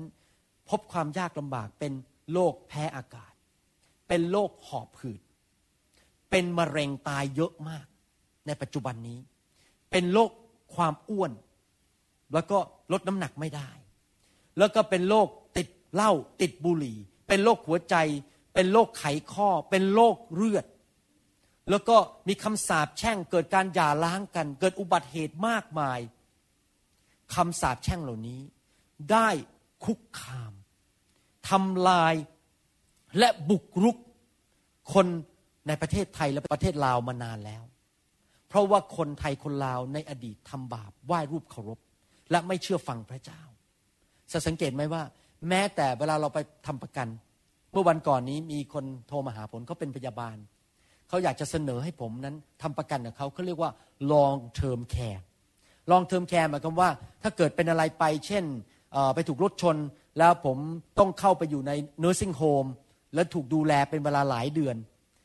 [0.69, 1.93] พบความยากลำบากเป็น
[2.33, 3.31] โรคแพ้อากาศ
[4.07, 5.21] เป็นโรคหอบหืด
[6.29, 7.85] เป็นมะเร็งตายเยอะมาก
[8.45, 9.19] ในปัจจุบันนี้
[9.91, 10.31] เป็นโรค
[10.75, 11.31] ความอ้วน
[12.33, 12.57] แล้วก็
[12.91, 13.69] ลดน้ำหนักไม่ได้
[14.57, 17.95] แล้วก็เป็นโรคติดเหล้าติดบุหรี่ เป็นโรคหัวใจ
[18.53, 20.65] เป็นโรคไขข้อ เป็นโรคเลือด
[21.69, 25.99] แล้วก็มีคำสาปแช่งเกิดการหย่าร้างกัน เกิดอุบัติเหตุมากมาย
[27.35, 28.41] คำสาปแช่งเหล่านี้
[29.11, 29.29] ได้
[29.85, 30.53] คุกคาม
[31.49, 32.13] ทำลาย
[33.19, 33.97] และบุกรุก
[34.93, 35.05] คน
[35.67, 37.63] ในประเทศไทยและประเทศลาวมานานแล้ว
[38.47, 41.79] เพราะว่าคนไทยคนลาวในอดีตทำบาปไหว้รูปเคารพ
[42.31, 43.41] และไม่เชื่อฟังพระเจ้า
[44.47, 45.03] สังเกตไหมว่า
[45.49, 47.07] แม้แต่เวลาเราไปทำประกัน
[47.71, 50.37] เมื่อวันก่อนนี้มีคนโทรมาหาผมเขาเป็นพยาบาล
[51.09, 53.71] เขาอยากจะเสนอให้ผมนั้นทำประกันกับเขาเขาเรียกว่า
[54.11, 55.21] long term care
[55.91, 56.89] ลองเทอมแคร์หมายความว่า
[57.23, 58.43] ถ้าเกิดเป็นอะไรไป เช่น
[59.15, 59.77] ไปถูกรถชน
[60.17, 60.57] แล้วผม
[60.99, 61.71] ต้องเข้าไปอยู่ใน
[62.03, 62.69] nursing home
[63.15, 64.75] แล้วถูกดูแลเป็นเวลาหลายเดือน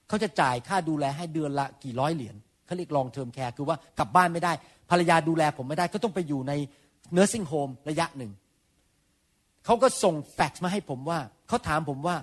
[0.08, 4.52] เขาจะจ่ายค่าดูแลให้เดือนละกี่ร้อยเหรียญเขาเรียกลองเทอมแคร์คือว่ากลับบ้านไม่ได้
[4.90, 6.52] ภรรยาดูแลผมไม่ได้ ก็ต้องไปอยู่ใน
[7.16, 8.32] nursing home ระยะหนึ่ง
[9.64, 12.16] เขาก็ส่งแฟกซ์มาให้ผมว่า เขาถามผมว่า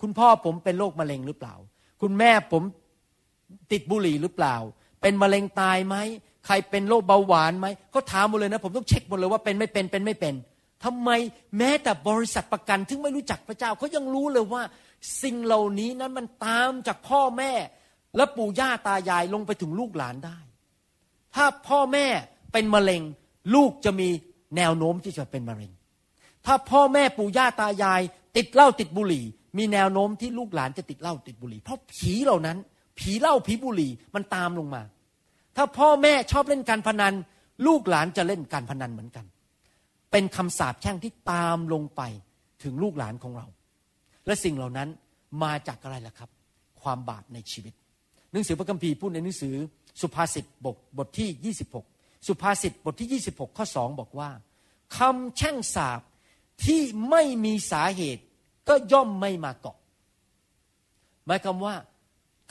[0.00, 1.54] คุณพ่อผมเป็นโรคมะเร็งหรือเปล่า
[2.02, 2.62] คุณแม่ผม
[3.72, 4.56] ติดบุหรี่หรือเปล่า
[5.00, 5.96] เป็นมะเร็งตายไหม
[6.46, 10.34] ใครเป็นโรคเบาหวานไหมเขาถามหมดเลยนะ ผมต้องเช็คหมดเลยว่าเป็นไม่เป็นเป็นไม่เป็น
[10.84, 11.10] ทำไม
[11.58, 14.62] แม้แต่บริษัทประกันถึงไม่รู้จักพระเจ้าเขายังรู้เลยว่า
[15.22, 17.52] สิ่งเหล่านี้นั้นมันตามจากพ่อแม่
[18.16, 20.38] และปู่ย่าตายายลงไปถึงลูกหลานได้
[21.34, 22.06] ถ้าพ่อแม่
[22.52, 23.02] เป็นมะเร็ง
[23.54, 24.08] ลูกจะมี
[24.56, 25.72] แนวโน้มที่จะเป็นมะเร็ง
[26.46, 28.00] ถ้าพ่อแม่ปู่ย่าตายาย
[28.36, 29.24] ติดเหล้าติดบุหรี่
[29.58, 32.58] มีแนวโน้มที่ลูกหลานจะติดเหล้าติดบุหรี่ เพราะผีเหล่านั้น
[32.98, 34.82] ผีเหล้าผีบุหรี่มันตามลงมา
[35.56, 37.14] ถ้าพ่อแม่ชอบเล่นการพนัน
[37.66, 39.24] ลูกหลานจะเล่นการพนันเหมือนกัน
[40.10, 42.02] เป็นคำสาปแช่งที่ตามลงไป
[42.62, 43.46] ถึงลูกหลานของเรา
[44.26, 44.88] และสิ่งเหล่านั้น
[45.42, 46.30] มาจากอะไรล่ะครับ
[46.82, 47.74] ความบาปในชีวิต
[48.32, 49.54] หนังสือพระคัมภีร์พูดในหนังสือ
[50.00, 51.54] สุภาษิตบทบทที่
[51.84, 54.30] 26 สุภาษิตบทที่ 26 ข้อสองบอกว่า
[54.98, 56.00] คำแช่งสาป
[56.64, 56.80] ที่
[57.10, 58.22] ไม่มีสาเหตุ
[58.68, 59.78] ก็ย่อมไม่มาเกาะ
[61.26, 61.74] หมายความว่า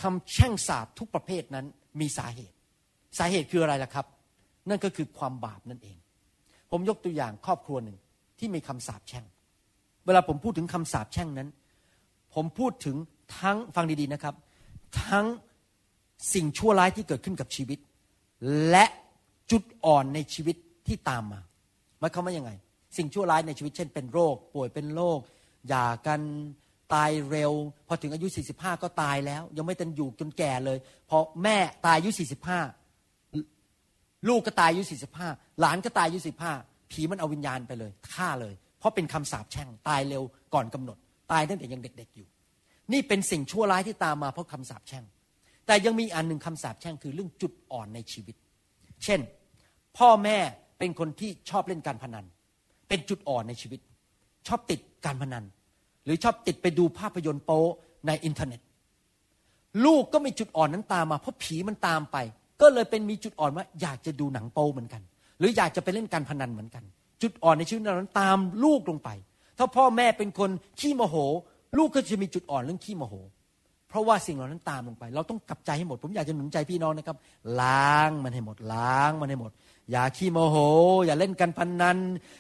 [0.02, 1.66] คำแช่งสาปทุกประเภทนั้น
[2.00, 2.56] มีสาเหตุ
[3.18, 4.06] สาเหตุคืออะไรล่ะครับ
[4.70, 5.98] นั่นก็คือความบาปนั่นเอง
[6.72, 7.98] ผมยกตัวอย่างครอบครัวหนึ่ง
[8.40, 9.26] ที่มีคำสาปแช่ง
[10.06, 11.50] เวลาผมพูดถึงคำสาปแช่งนั้น
[12.34, 12.96] ผมพูดถึง
[13.40, 14.36] ทั้งฟังดีๆนะครับ
[15.06, 15.26] ทั้ง
[16.34, 17.80] สิ่งชั่วร้ายที่เกิดขึ้นกับชีวิต
[18.70, 18.86] และ
[19.52, 20.56] จุดอ่อนในชีวิต
[20.88, 21.40] ที่ตามมา
[22.00, 22.52] หมายความว่ายังไง
[22.98, 25.20] สิ่งชั่วร้ายในชีวิตเช่นเป็นโรค ป่วยเป็นโรค
[25.68, 26.22] หย่ากัน
[26.94, 27.54] ตายเร็ว
[27.88, 30.78] พอถึงอายุ 45 ก็ตายแล้ว ยังไม่ตันอยู่จนแก่เลย
[31.10, 32.12] พอแม่ตายอายุ
[32.98, 35.30] 45 ลูกก็ตายอายุสี่สิบห้า
[35.60, 36.54] หลานก็ตายอายุสิบห้า
[36.92, 40.24] ผีมันเอาวิญญาณไปเลยฆ่าเลย เพราะเป็นคำสาปแช่งตายเร็ว
[40.54, 40.98] ก่อนกำหนด
[41.32, 42.28] ตายตั้งแต่ยังเด็กๆอยู่
[42.94, 45.04] นี่เป็นสิ่งชั่วร้ายที่ตามมาเพราะคำสาปแช่ง
[45.68, 48.36] แต่ยังมีอันหนึ่งคำสาปแช่งคือเรื่องจุดอ่อนในชีวิต
[49.04, 49.20] เช่น
[49.98, 50.38] พ่อแม่
[50.80, 52.26] เป็นคนที่ชอบเล่นการพนัน
[52.88, 53.80] เป็นจุดอ่อนในชีวิต
[54.48, 55.44] ชอบติดการพนัน
[56.06, 57.62] หรือชอบติดไปดูภาพยนตร์โป๊
[58.08, 58.62] ในอินเทอร์เน็ต
[59.86, 62.18] ลูกก็มีจุดอ่อนนั้นตามมา เพราะผีมันตามไป
[62.62, 65.02] ก็เลยเป็นมีจุดอ่อนว่าอยากจะดูหนังโป๊เหมือนกัน
[65.40, 66.84] หรืออยากจะไปเล่นการพนันเหมือนกัน
[67.22, 69.10] จุดอ่อนในชีวิตนั้นตามลูกลงไป
[69.62, 70.50] ถ้าพ่อแม่เป็นคน
[70.80, 71.16] ขี้โมโห
[71.78, 73.16] ลูกก็จะมีจุดอ่อนเรื่องขี้โมโห
[73.90, 77.18] เพราะว่าสิ่งเหล่านั้นตามลงไป เราต้องกลับใจให้หมด ผมอยากจะหนุนใจพี่น้องนะครับ
[77.62, 79.52] ล้างมันให้หมด ล้างมันให้หมด
[79.92, 80.58] อย่าขี้โมโห
[81.06, 81.98] อย่าเล่นกันพันนัน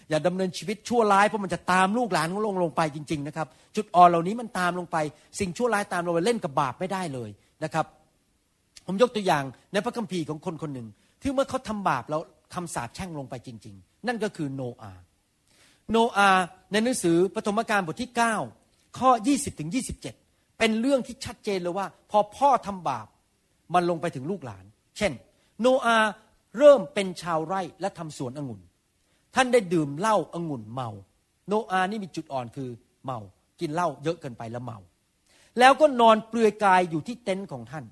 [0.09, 4.97] อย่าดำเนินชีวิตชั่วร้ายเพราะมันจะตามลูกหลานของเราลงไปจริง ๆ นะครับ จุดอ่อนเหล่านี้มันตามลงไป
[5.39, 7.29] สิ่งชั่วร้ายตามเราไปเล่นกับบาปไม่ได้เลย
[7.63, 7.85] นะครับ
[8.87, 9.43] ผมยกตัวอย่าง
[9.73, 10.87] ในพระคัมภีร์ของคนคนหนึ่ง
[11.21, 12.21] ที่เมื่อเขาทำบาปแล้ว
[12.53, 14.93] คำสาปแช่งลงไปจริง ๆ นั่นก็คือโนอา
[15.91, 16.29] โนอา
[16.71, 18.11] ในหนังสือปฐมกาลบทที่
[18.53, 19.69] 9 ข้อ 20ถึง
[20.13, 23.07] 27 เป็นเรื่องที่ชัดเจนเลยว่า พอพ่อทำบาป
[23.73, 24.65] มันลงไปถึงลูกหลาน
[24.97, 25.11] เช่น
[25.61, 25.97] โนอา
[26.57, 28.61] เริ่มเป็นชาวไร่และทำสวนองุ่น
[29.35, 30.89] ท่านได้ดื่มเหล้าองุ่นเมา
[31.47, 32.69] โนอานี่มีจุดอ่อนคือ
[33.05, 33.19] เมา
[33.59, 34.79] กินเหล้าเยอะเกินไปแล้วเมา
[35.59, 37.85] แล้วก็นอนเปลือยกายอยู่ที่เต็นท์ของท่าน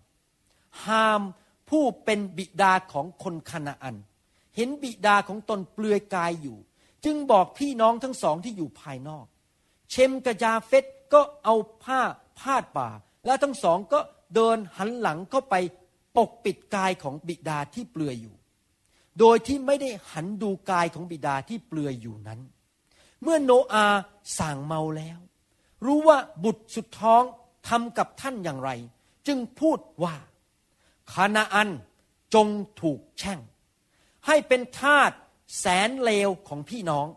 [0.85, 1.21] หาม
[1.69, 3.95] ผู้เป็นบิดาของคนคานาอัน
[4.55, 6.57] เห็นบิดาของตนเปลือยกายอยู่
[7.05, 9.25] จึงบอกพี่น้องทั้งสองที่อยู่ภายนอก
[9.89, 12.01] เชมกยาเฟตก็เอาผ้า
[12.39, 12.89] พาดบ่า
[13.25, 13.99] แล้วทั้งสองก็
[14.35, 15.55] เดินหันหลังเข้าไป
[16.15, 18.35] ปกปิดกายของบิดาที่เปลือยอยู่
[19.19, 22.39] โดยที่ไม่ได้หันดูกายของบิดาที่เปลือยอยู่นั้น
[23.21, 23.85] เมื่อโนอา
[24.39, 25.19] สั่งเมาแล้ว
[25.85, 27.23] รู้ว่าบุตรสุดท้อง
[27.67, 28.71] ทำกับท่านอย่างไร
[29.27, 30.15] จึงพูดว่า
[31.11, 31.69] คานาอัน
[32.33, 32.47] จง
[32.81, 33.39] ถูกแช่ง
[34.27, 35.11] ให้เป็นทาส
[35.57, 37.07] แสนเลวของพี่น้อง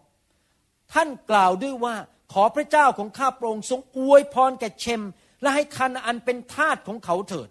[0.93, 1.95] ท่านกล่าวด้วยว่า
[2.33, 5.03] ขอพระเจ้าของข้าพระองค์ทรงอวยพรแก่เชม
[5.43, 7.49] และให้คานาอันเป็นทาสของเขาเถิด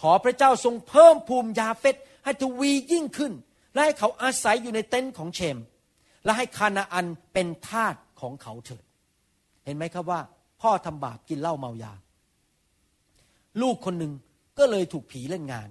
[0.00, 3.32] ขอพระเจ้าทรงเพิ่มภูมิยาเฟตให้ทวียิ่งขึ้น
[3.72, 5.58] และให้เขาอาศัยอยู่ในเต็นท์ของเชม
[6.24, 8.84] และให้คานาอันเป็นทาสของเขาเถิด
[9.64, 10.20] เห็นไหมครับว่า
[10.60, 11.92] พ่อทำบาปกินเหล้าเมายา
[13.60, 14.12] ลูกคนหนึ่ง
[14.58, 15.68] ก็เลยถูกผีเล่นงาน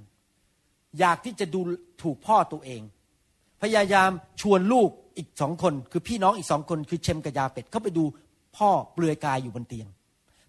[0.99, 1.59] อยากที่จะดู
[2.03, 2.81] ถูกพ่อตัวเอง
[3.61, 8.03] พยายามชวนลูกอีกสองคน คือพี่น้องอีกสองคนคือเชมกับยาเป็ดเข้าไปดู
[8.57, 9.87] พ่อเปลือยกายอยู่บนเตียง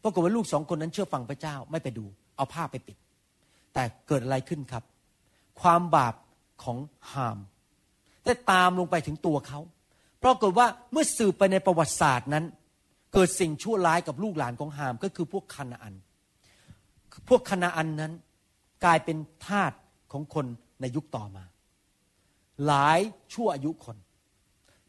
[0.03, 2.05] ปรากฏว่าลูกสองคนนั้นเชื่อฟังพระเจ้าไม่ไปดู
[2.37, 2.97] เอาผ้าไปปิด
[3.75, 4.85] แต่เกิดอะไรขึ้นครับ
[5.61, 6.15] ความบาป
[6.63, 6.79] ของ
[7.13, 7.39] ฮาม
[8.25, 9.61] ได้ตามลงไปถึงตัวเขา
[10.23, 12.45] ปรากฏว่าเมื่อสืบไปในประวัติศาสตร์นั้น
[13.13, 15.95] เกิดสิ่งชั่วร้ายกับลูกหลานของฮามก็คือพวกคานาอัน
[17.29, 18.13] พวกคานาอันนั้น
[18.85, 19.73] กลายเป็นทาส
[20.13, 20.47] ของคน
[20.81, 21.45] ในยุคต่อมา
[22.67, 23.01] หลาย
[23.33, 23.97] ชั่วอายุคน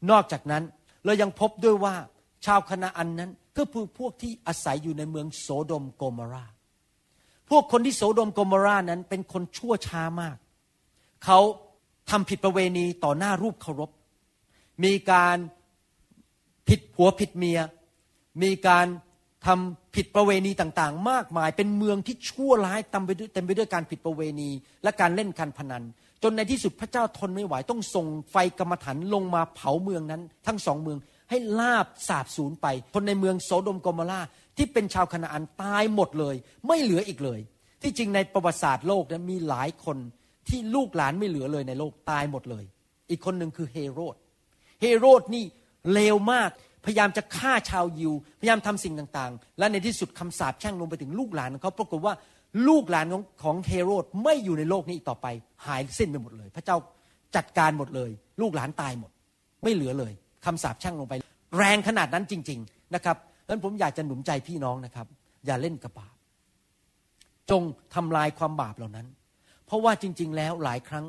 [0.09, 0.63] นอกจากนั้น
[1.05, 1.95] เรายังพบด้วยว่า
[2.45, 6.45] ชาวคณาอันนั้นก็คือพวกที่อาศัยอยู่ในเมืองโสโดมโกมรา
[7.49, 10.37] พวกคนที่โสโดมโกมรานั้นเป็นคนชั่วช้ามาก
[11.25, 11.39] เขา
[12.09, 13.91] ทำผิดประเวณีต่อหน้ารูปเคารพ
[14.83, 15.37] มีการ
[16.67, 17.59] ผิดผัวผิดเมีย
[18.43, 18.85] มีการ
[19.45, 24.49] ทำผิดประเวณีต่างๆ มากมาย เป็นเมืองที่ชั่วร้ายเต็มไปด้วยเต็มไปด้วยการผิดประเวณี
[24.83, 25.83] และการเล่นการพนัน
[26.23, 30.97] จนในที่สุดพระเจ้าทนไม่ไหวต้องส่งไฟกรรมฐานลงมาเผาเมืองนั้น ทั้งสองเมือง
[31.29, 34.21] ให้ลาบสาบสูญไป คนในเมืองโซโดมกอมรา
[34.57, 36.35] ที่เป็นชาวคณาอันตายหมดเลย
[36.67, 37.39] ไม่เหลืออีกเลย
[37.81, 39.97] ที่จริงในประวัติศาสตร์โลกนะมีหลายคน
[40.49, 42.65] ที่ลูกหลานไม่เหลือเลยในโลกตายหมดเลย
[43.09, 44.15] อีกคนหนึ่งคือเฮโรด
[44.81, 45.45] เฮโรดนี่
[45.93, 46.49] เลวมาก
[46.85, 52.13] พยายามจะฆ่าชาวยิว พยายามทำสิ่งต่างๆ และในที่สุดคำสาปแช่งลงไปถึงลูกหลานของเขาปรากฏว่า
[52.67, 55.27] ลูกหลานของของเฮโรดไม่อยู่ในโลกนี้อีกต่อไป
[55.65, 56.77] หายสิ้นไปหมดเลย พระเจ้า
[57.35, 58.11] จัดการหมดเลย
[58.41, 59.11] ลูกหลานตายหมด
[59.63, 60.13] ไม่เหลือเลย
[60.45, 61.13] คำสาปแช่งลงไป
[61.57, 65.07] แรงขนาดนั้นจริง ๆนะครับดังนั้นผมอยากจะหนุนใจพี่น้องนะครับ
[65.45, 66.15] อย่าเล่นกับบาป
[67.51, 67.61] จง
[67.95, 69.07] ทำลายความบาปเหล่านั้น
[69.65, 71.05] เพราะว่าจริง ๆ แล้วหลายครั้ง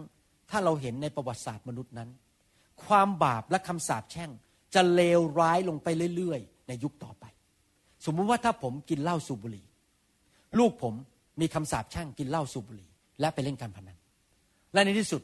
[0.51, 2.09] ถ้าเราเห็นในประวัติศาสตร์มนุษย์นั้น
[2.85, 4.31] ความบาปและคำสาปแช่ง
[4.75, 7.25] จะเลวร้ายลงไปเรื่อยๆ ในยุคต่อไป
[8.07, 9.65] สมมุติว่าถ้าผมกินเหล้าสูบบุหรี่
[10.59, 10.95] ลูกผม
[11.41, 12.89] มีคำสาปแช่งกินเหล้าสูบบุหรี่
[13.21, 13.99] และไปเล่นการพนัน
[14.73, 15.23] และในที่สุด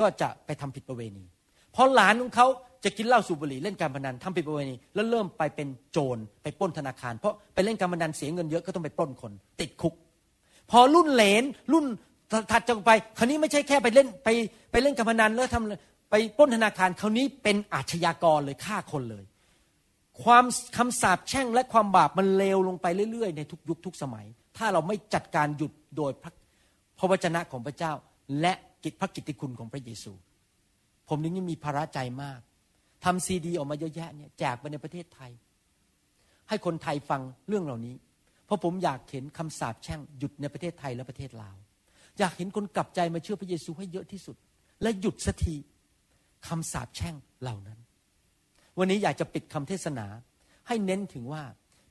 [0.00, 1.24] ก็จะไปทำผิดประเวณี
[1.72, 2.46] เพอหลานของเขา
[2.84, 9.94] จะกินเหล้าสูบบุหรี่เล่นการพนันทำผิดประเวณี แล้วเริ่มไปเป็นโจรไปปล้นธนาคาร เพราะไปเล่นการพนันเสียเงินเยอะก็ต้องไปปล้นคน ติดคุก
[10.70, 11.84] พอรุ่นเหลนรุ่น
[12.50, 14.28] ถัดจากไป คราวนี้ไม่ใช่แค่ไปเล่นไป
[14.70, 19.24] ไปเล่นการพนันแล้วทำ ไปปล้นธนาคารคราวนี้เป็นอาชญากรเลยฆ่าคนเลย
[20.22, 20.44] ความ
[20.76, 24.26] คำสาปแช่งและความบาปมันเลวลงไปเรื่อยๆ ในทุกยุคทุกสมัย
[24.56, 26.32] ถ้าเราไม่จัดการหยุดโดยพระ
[26.98, 27.92] พระวจนะของพระเจ้า
[28.40, 28.52] และ
[28.84, 30.12] กิจพระกิตติคุณของพระเยซู
[31.08, 32.40] ผมนี้มีภาระใจมาก
[33.04, 35.30] ทำซีดีออกมาเยอะแยะเนี่ยแจกไปในประเทศไทย
[36.48, 37.94] ให้คนไทยฟังเรื่องเหล่านี้
[38.46, 41.56] เพราะผมอยากเห็นคำสาปแช่งหยุดในประเทศไทยและประเทศลาว
[42.18, 44.36] อยากเห็นคนกลับใจมาเชื่อพระเยซูให้เยอะที่สุด
[44.82, 45.56] และหยุดสักที
[46.48, 47.78] คำสาปแช่งเหล่านั้น
[48.78, 50.06] วันนี้อยากจะปิดคำเทศนา
[50.68, 51.42] ให้เน้นถึงว่า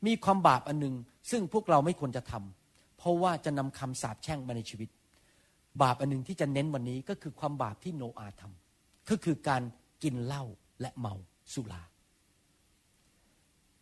[0.08, 0.96] มีความบาปอันหนึ่ง
[1.32, 4.90] ซึ่งพวกเราไม่ควรจะทำเพราะว่าจะนำคำสาปแช่งมาในชีวิต
[5.82, 9.62] บาปอันหนึ่งที่จะเน้นวันนี้ก็คือความบาปที่โนอาทำก็คือการ
[10.04, 10.44] กินเหล้า
[10.82, 11.14] และเมา
[11.54, 11.84] สุรา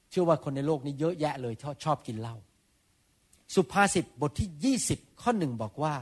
[0.09, 2.35] เชื่อว่าคนในโลกนี้เยอะแยะเลยชอบชอบกินเหล้า
[3.55, 5.95] สุภาษิตบทที่ 20 ข้อหนึ่งบอกว่า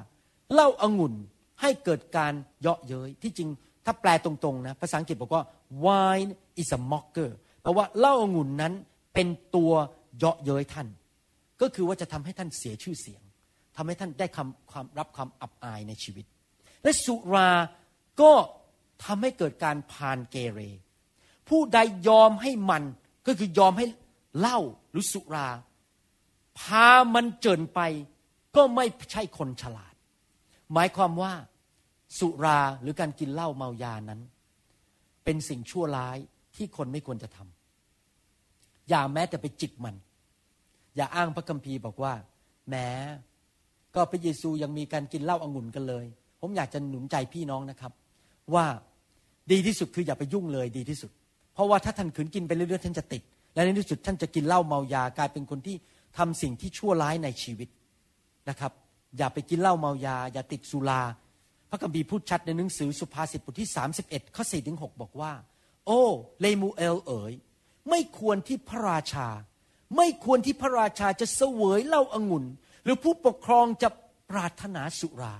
[0.53, 1.13] เหล้าอางุ่น
[1.61, 3.49] ให้เกิดการเยาะเย้ยที่จริง
[3.85, 5.43] ถ้าแปลตรงๆนะภาษาอังกฤษบอกว่า
[5.85, 8.73] wine is a mocker เพราะว่าเหล้าองุ่นนั้น
[9.13, 9.71] เป็นตัว
[10.17, 10.87] เยาะเย้ยท่าน
[11.61, 13.21] ก็คือว่าจะทำให้ท่านเสียชื่อเสียง
[13.75, 16.25] ทำให้ท่านได้คำความรับความอับอายในชีวิต
[16.83, 17.49] และสุรา
[18.21, 18.31] ก็
[19.05, 20.59] ทำให้เกิดการพานเกเร
[21.49, 22.83] ผู้ใดยอมให้มัน
[23.27, 23.85] ก็คือยอมให้
[24.39, 24.59] เหล้า
[24.91, 25.49] หรือสุรา
[26.59, 27.79] พามันเจินไป
[28.55, 29.93] ก็ไม่ใช่คนฉลาด
[30.73, 31.33] หมายความว่า
[32.19, 34.21] สุราหรือการกินเหล้าเมายานั้น
[35.23, 36.17] เป็นสิ่งชั่วร้าย
[36.55, 39.95] ที่คนไม่ควรจะทำอย่าแม้แต่ไปจิกมัน
[40.95, 42.13] อย่าอ้างพระคัมภีร์บอกว่า
[42.69, 42.87] แม้
[43.95, 46.05] ก็พระเยซูยังมีการกินเหล้าอางุ่นกันเลย
[46.41, 47.91] ผมอยากจะหนุนใจพี่น้องนะครับ
[48.53, 48.65] ว่า
[49.51, 51.11] ดีที่สุดคืออย่าไปยุ่งเลยดีที่สุด
[51.53, 53.21] เพราะว่าถ้าท่านขืนกินไปเรื่อยๆท่านจะติด
[53.53, 55.75] และในที่สุดท่านจะกินเหล้าเมายากลายเป็นคนที่
[56.17, 57.69] ทำสิ่งที่ชั่วร้ายในชีวิต
[58.49, 58.71] นะครับ
[59.17, 61.01] อย่าไปกินเหล้าเมายา อย่าติดสุรา
[61.71, 63.69] พระคัมภีร์พูดชัดในหนังสือสุภาษิตบทที่
[64.03, 65.33] 31 ข้อ4ถึง6บอกว่า
[65.85, 66.01] โอ้
[66.41, 67.33] เลมูเอลเอ๋ย
[67.89, 69.27] ไม่ควรที่พระราชา
[69.97, 72.45] ไม่ควรที่พระราชาจะเสวยเหล้าอางุ่น
[72.83, 73.89] หรือผู้ปกครองจะ
[74.29, 75.35] ปรารถนาสุรา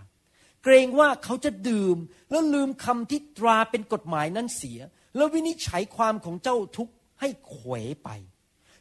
[0.63, 1.97] เกรงว่าเขาจะดื่ม
[2.32, 4.79] แล้วลืมคำที่ตราเป็นกฎหมายนั้นเสีย
[5.15, 7.73] แล้ววินิจฉัยความของเจ้าทุกข์ให้เขว
[8.03, 8.09] ไป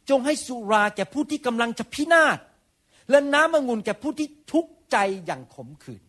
[0.09, 2.39] จงให้สุราแก่ผู้ที่กำลังจะพินาศ
[3.09, 6.03] และน้ำองุ่นแก่ผู้ที่ทุกข์ใจอย่างขมขื่น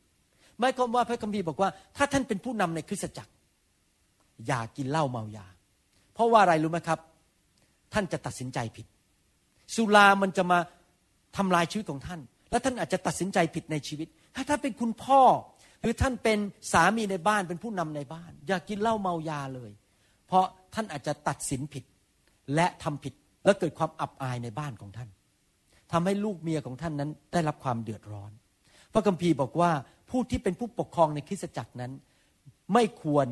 [0.63, 3.33] หมายความว่าพระคัมภีร์บอกว่า ถ้าท่านเป็นผู้นำในคริสตจักร
[4.47, 5.47] อย่ากินเหล้าเมายา
[6.15, 6.99] เพราะว่าอะไรรู้ไหมครับ
[7.93, 8.87] ท่านจะตัดสินใจผิด
[9.75, 10.59] สุรามันจะมา
[11.37, 15.23] ทำลายชีวิตของท่าน และท่านอาจจะตัดสินใจผิดในชีวิต ถ้าท่านเป็นคุณพ่อ
[15.81, 16.39] หรือท่านเป็น
[16.73, 19.71] สามีในบ้านเป็นผู้นำในบ้าน อย่ากินเหล้าเมายาเลย
[20.27, 20.45] เพราะ
[20.75, 21.85] ท่านอาจจะตัดสินผิด
[22.55, 25.09] และทำผิดและเกิดความอับอายในบ้านของท่าน
[25.93, 28.31] ทำให้ลูกเมียของท่านนั้นได้รับความเดือดร้อน
[28.93, 29.71] พระคัมภีร์บอกว่า
[30.13, 31.93] ผู้ที่เป็นผู้ปกครองในคริสตจักรนั้น
[32.73, 33.27] ไม่ควร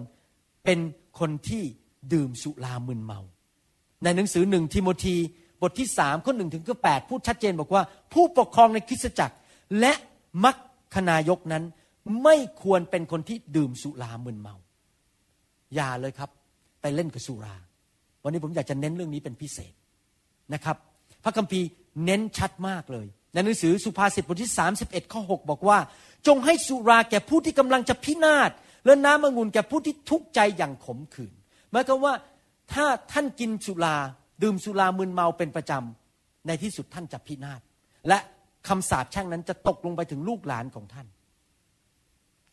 [0.64, 0.78] เป็น
[1.18, 1.62] คนที่
[2.12, 3.20] ดื่มสุรามึนเมา
[4.03, 5.16] ในหนังสือหนึ่งทิโมธี
[5.62, 9.37] บทที่สามข้อหนึ่งถึงข้อแปดพูดชัดเจนบอกว่า ผู้ปกครองในคริสตจักร
[9.81, 9.93] และ
[10.45, 10.57] มัค
[10.95, 11.64] คณายกนั้น
[12.22, 14.55] ไม่ควรเป็นคนที่ดื่มสุรามึนเมา
[15.74, 16.31] อย่าเลยครับ
[16.81, 17.57] ไปเล่นกับสุรา
[18.22, 19.72] วันนี้ผมอยากจะเน้นเรื่องนี้เป็นพิเศษ
[20.55, 20.76] นะครับ
[21.24, 21.68] พระคัมภีร์
[22.05, 24.53] เน้นชัดมากเลย ในหนังสือสุภาษิตบทที่
[24.83, 25.78] 31 ข้อ 6 บอกว่า
[26.26, 28.51] จงให้สุราแก่ผู้ที่กำลังจะพินาศ
[28.87, 31.33] และน้ำองุ่นแก่ผู้ที่ทุกข์ใจอย่างขมขื่น
[31.70, 32.14] หมายความว่า
[32.72, 33.97] ถ้าท่านกินสุรา
[34.43, 37.61] ดื่มสุรามึนเมาเป็นประจำ ในที่สุดท่านจะพินาศ
[38.09, 38.18] และ
[38.68, 41.07] คำสาปแช่งนั้นจะตกลงไปถึงลูกหลานของท่าน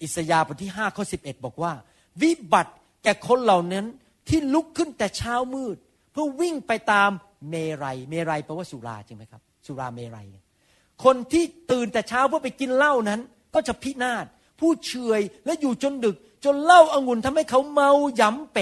[0.01, 1.73] อิสยาห์บทที่5ข้อ11 บอกว่า
[2.21, 2.73] วิบัติ
[3.03, 3.85] แก่คนเหล่านั้น
[4.29, 5.77] ที่ลุกขึ้นแต่เช้ามืด
[6.11, 7.09] เพื่อวิ่งไปตาม
[7.49, 10.25] เมรัย เมรัยแปลว่าสุราจริงไหมครับ สุราเมรัย
[11.03, 13.19] คนที่ตื่นแต่เช้าเพื่อไปกินเหล้านั้น
[13.53, 14.25] ก็จะพินาศ
[14.59, 18.59] ผู้เฉยและอยู่จนดึก จนเหล้าอางุ่นทำให้เขาเมาหยำเป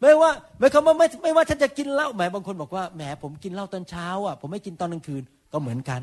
[0.00, 5.22] ไม่ว่าหมายความว่าไม่ไม่ว่าท่านจะกินเหล้าแหมบางคนบอกว่าแหมผมกินเหล้าตอนเช้าอะผมไม่กินตอนกลางคืน
[5.52, 6.02] ก็เหมือนกัน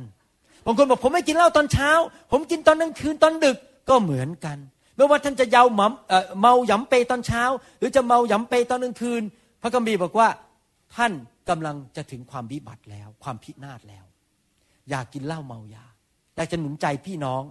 [0.66, 1.92] บางคนบอกผมไม่กินเหล้าตอนเช้า
[2.32, 3.58] ผมกินตอนกลางคืนตอนดึก
[3.90, 4.58] ก็เหมือนกัน
[4.96, 5.82] ไม่ว่าท่านจะเยาหม
[6.42, 7.44] เมาหยำเปตอนเช้า
[7.80, 9.22] หรือจะเมาหยำเปตอนกลางคืน
[9.62, 10.28] พระคัมภีบอกว่า
[10.96, 11.12] ท่าน
[11.50, 14.04] กำลังจะถึงความวิบัติแล้ว ความพินาศแล้ว
[14.90, 15.86] อย่ากกินเหล้าเมายา
[16.36, 17.44] อยากจะหนุนใจพี่น้อง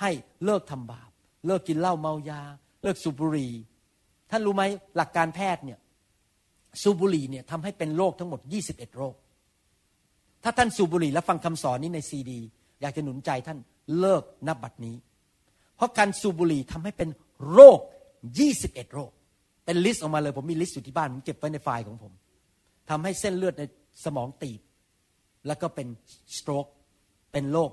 [0.00, 0.10] ให้
[0.44, 1.10] เลิกทำบาป
[1.46, 2.40] เลิกกินเหล้าเมายา
[2.82, 3.52] เลิกสูบบุหรี่
[4.30, 4.62] ท่านรู้ไหม
[4.96, 5.78] หลักการแพทย์เนี่ย
[6.82, 9.14] สูบบุหรี่เนี่ยทำให้เป็นโรคทั้งหมด 21 โรค
[10.44, 12.40] ถ้าท่านสูบบุหรี่และฟังคำสอนนี้ในซีดี
[12.80, 13.58] อยากจะหนุนใจท่าน
[13.98, 14.96] เลิกนับบัดนี้
[15.76, 17.08] เพราะการสูบบุหรี่ทำให้เป็น
[17.52, 17.78] โรค
[18.36, 19.10] 21 โรค
[19.64, 22.12] เป็น list ออกมาเลยผมมี list อยู่ที่บ้านผมเก็บไว้ในไฟล์ของผม
[22.90, 23.62] ทำให้เส้นเลือดใน
[24.04, 24.60] สมองตีบ
[25.46, 25.88] แล้วก็เป็น
[26.36, 26.66] สโตรก
[27.32, 27.70] เป็นโรค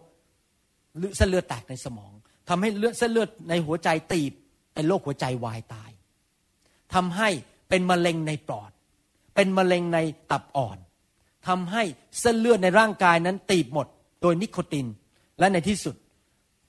[1.17, 2.13] เส้นเลือดแตกในสมอง
[2.49, 4.33] ทำให้เลือดเส้นเลือดในหัวใจตีบ
[4.73, 5.91] เป็นโรคหัวใจวายตาย
[6.93, 7.29] ทำให้
[7.69, 8.71] เป็นมะเร็งในปอด
[9.35, 9.99] เป็นมะเร็งใน
[10.31, 10.77] ตับอ่อน
[11.47, 11.83] ทำให้
[12.19, 13.87] เส้นเลือดในร่างกายนั้นตีบหมด
[14.21, 14.87] โดยนิโคติน
[15.39, 15.95] และในที่สุด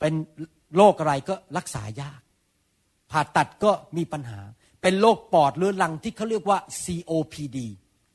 [0.00, 0.12] เป็น
[0.76, 2.20] โรคอะไรก็รักษายาก
[3.10, 4.40] ผ่าตัดก็มีปัญหา
[4.82, 7.58] เป็นโรคปอดเรื้อรังที่เขาเรียกว่า COPD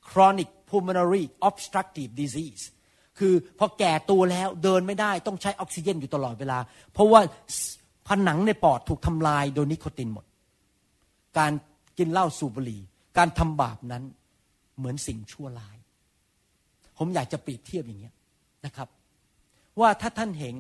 [0.08, 2.64] chronic pulmonary obstructive disease
[3.20, 6.58] คือพอแก่ตัวแล้วเดินไม่ได้ต้องใช้ออกซิเจนอยู่ตลอดเวลา
[6.94, 7.22] เพราะว่า
[8.08, 10.26] ผนังในปอดถูกทำลายโดยนิโคตินหมด
[11.38, 11.52] การ
[11.98, 12.82] กินเหล้าสูบบุหรี่
[13.18, 14.04] การทำบาปนั้น
[14.78, 15.78] เหมือนสิ่งชั่วร้าย
[16.98, 18.14] ผมอยากจะเปรียบเทียบอย่างเงี้ย
[18.66, 18.88] นะครับ
[19.80, 20.56] ว่าถ้าท่านเห็น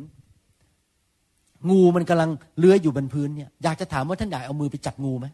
[1.69, 2.29] งูมันกำลัง
[2.59, 5.27] เลื้อยอยู่บนพื้นเนี่ยอยากจะถามว่าท่านอยากเอามือไปจับงูไหม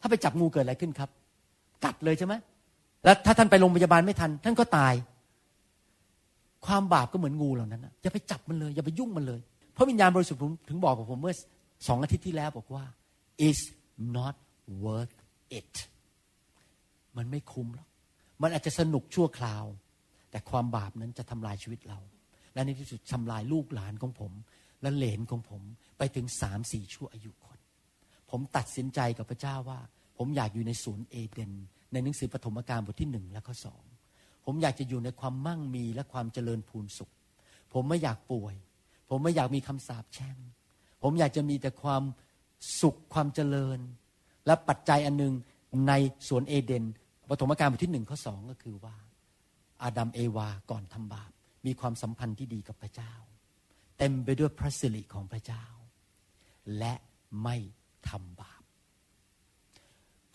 [0.00, 1.10] ถ้าไปจับงูเกิดอะไรขึ้นครับ
[1.84, 2.34] กัดเลยใช่ไหม
[3.04, 4.94] แล้วถ้าท่านไปโรงพยาบาลไม่ทัน ท่านก็ตาย
[6.66, 9.40] ความบาปก็เหมือนงูเหล่านั้นนะอย่าไปจับมันเลยอย่าไปยุ่งมันเลย
[9.76, 11.34] พระวิญญาณบริสุทธิ์ผมถึงบอกกับผมเมื่อ
[11.88, 12.84] สองอาทิตย์ที่แล้วบอกว่า
[13.48, 13.60] is
[14.16, 14.34] not
[14.84, 15.16] worth
[15.58, 15.74] it
[17.16, 17.88] มันไม่คุ้มหรอก
[18.42, 19.64] มันอาจจะสนุกชั่วคราว
[20.30, 21.98] แต่ความบาปนั้นจะทำลายชีวิตเรา
[22.54, 24.32] และในที่สุดทำลายลูกหลานของผม
[24.82, 25.62] และเหลนของผม
[25.98, 27.58] ไปถึงสามสี่ชั่วอายุคน
[28.30, 29.80] ผมตัดสินใจกับพระเจ้าว่า
[30.18, 31.52] ผมอยากอยู่ในสวนเอเดน
[31.92, 33.82] ในหนังสือปฐมกาลบทที่หนึ่งและข้อสอง
[34.46, 37.10] ผมอยากจะอยู่ในความมั่งมีและความเจริญพูนสุข
[37.72, 38.54] ผมไม่อยากป่วย
[39.10, 40.36] ผมไม่อยากมีคำสาปแช่ง
[41.02, 42.02] ผมอยากจะมีแต่ความ
[42.80, 43.78] สุขความเจริญ
[44.46, 45.34] และปัจจัยอันหนึ่ง
[45.88, 45.92] ใน
[46.28, 46.84] สวนเอเดน
[47.28, 48.96] ปฐมกาลบทที่หนึ่งข้อสองก็คือว่า
[49.82, 51.30] อาดัมเอวาก่อนทำบาป
[51.66, 53.12] มีความสัมพันธ์ที่ดีกับพระเจ้า
[53.98, 55.64] เต็มไปด้วยพระสิริของพระเจ้า
[56.78, 56.94] และ
[57.42, 57.56] ไม่
[58.08, 58.62] ทำบาป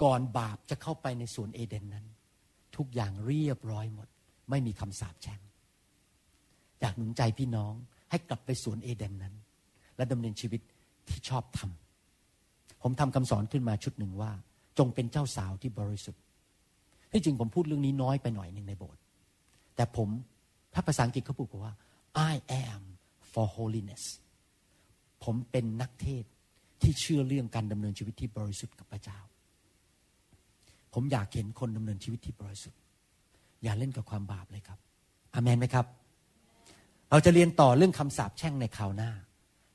[0.03, 2.05] ก่อนบาปจะเข้าไปในสวนเอเดนนั้น
[2.77, 4.07] ทุกอย่างเรียบร้อยหมด
[4.49, 5.41] ไม่มีคำสาปแช่ง
[6.81, 7.73] อยากหนุนใจพี่น้อง
[8.09, 9.35] ให้กลับไปสวนเอเดนนั้น
[9.97, 10.61] และดำเนินชีวิต
[11.09, 14.31] ที่ชอบทำผมทำคำสอนขึ้นมาชุดหนึ่งว่า
[14.77, 16.21] จงเป็นเจ้าสาวที่บริสุทธิ์
[17.11, 19.01] ที่จริงผมพูดเรื่องนี้น้อยไปหน่อยหนึ่งในโบสถ์
[19.75, 20.09] แต่ผม
[20.73, 21.73] ถ้าภาษาอังกฤษเขาพูดว่า
[22.31, 22.81] I am
[23.31, 24.03] for holiness
[25.23, 26.23] ผมเป็นนักเทศ
[26.81, 29.19] ที่เชื่อเรื่องการดำเนินชีวิตที่บริสุทธิ์กับพระเจ้า
[30.93, 32.79] ผมอยากเห็นคนดำเนินชีวิตที่บริสุทธิ์
[33.63, 34.79] อย่าเล่นกับความบาปเลยครับ
[35.33, 35.85] อามนไหมครับ
[37.11, 39.11] เราจะเรียนต่อเรื่องคำสาปแช่งในคราวหน้า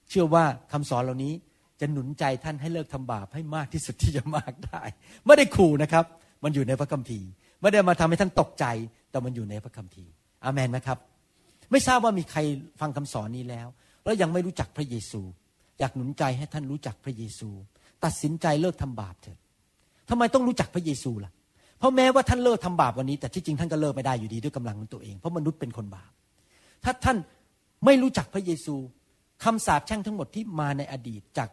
[0.08, 1.32] เชื่อว่าคำสอนเหล่านี้
[1.80, 4.82] จะหนุนใจท่านให้เลิกทำบาปให้มากที่สุดที่จะมากได้
[5.26, 6.04] ไม่ได้ขู่นะครับ
[6.44, 7.28] มันอยู่ในพระคัมภีร์
[7.60, 8.64] ไม่ได้มาทำให้ท่านตกใจ
[9.10, 10.10] แต่มันอยู่ในพระคัมภีร์
[10.44, 10.98] อามันไหมครับ
[11.70, 12.40] ไม่ทราบว่ามีใคร
[12.80, 13.68] ฟังคำสอนนี้แล้ว
[14.04, 15.20] แล้วยังไม่รู้จักพระเยซู
[15.78, 17.48] อยากหนุนใจให้ท่านรู้จักพระเยซู
[18.04, 19.38] ตัดสินใจเลิกทำบาปเถิด
[20.10, 21.32] ทำไมต้องรู้จักพระเยซูล่ะ
[21.78, 26.10] เพราะแม้ว่าท่านเลิกทำบาปวันนี้ แต่ที่จริงท่านก็เลิกไม่ได้อยู่ดีด้วยกำลังของตัวเอง เพราะมนุษย์เป็นคนบาป
[26.84, 27.16] ถ้าท่าน
[27.84, 28.74] ไม่รู้จักพระเยซู
[29.44, 31.48] คำสาปแช่งทั้งหมดที่มาในอดีตจาก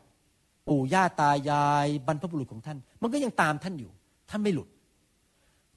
[0.67, 3.91] ปู่ย่าตายายบรรพบุรุษของท่าน มันก็ยังตามท่านอยู่
[4.29, 4.67] ท่านไม่หลุด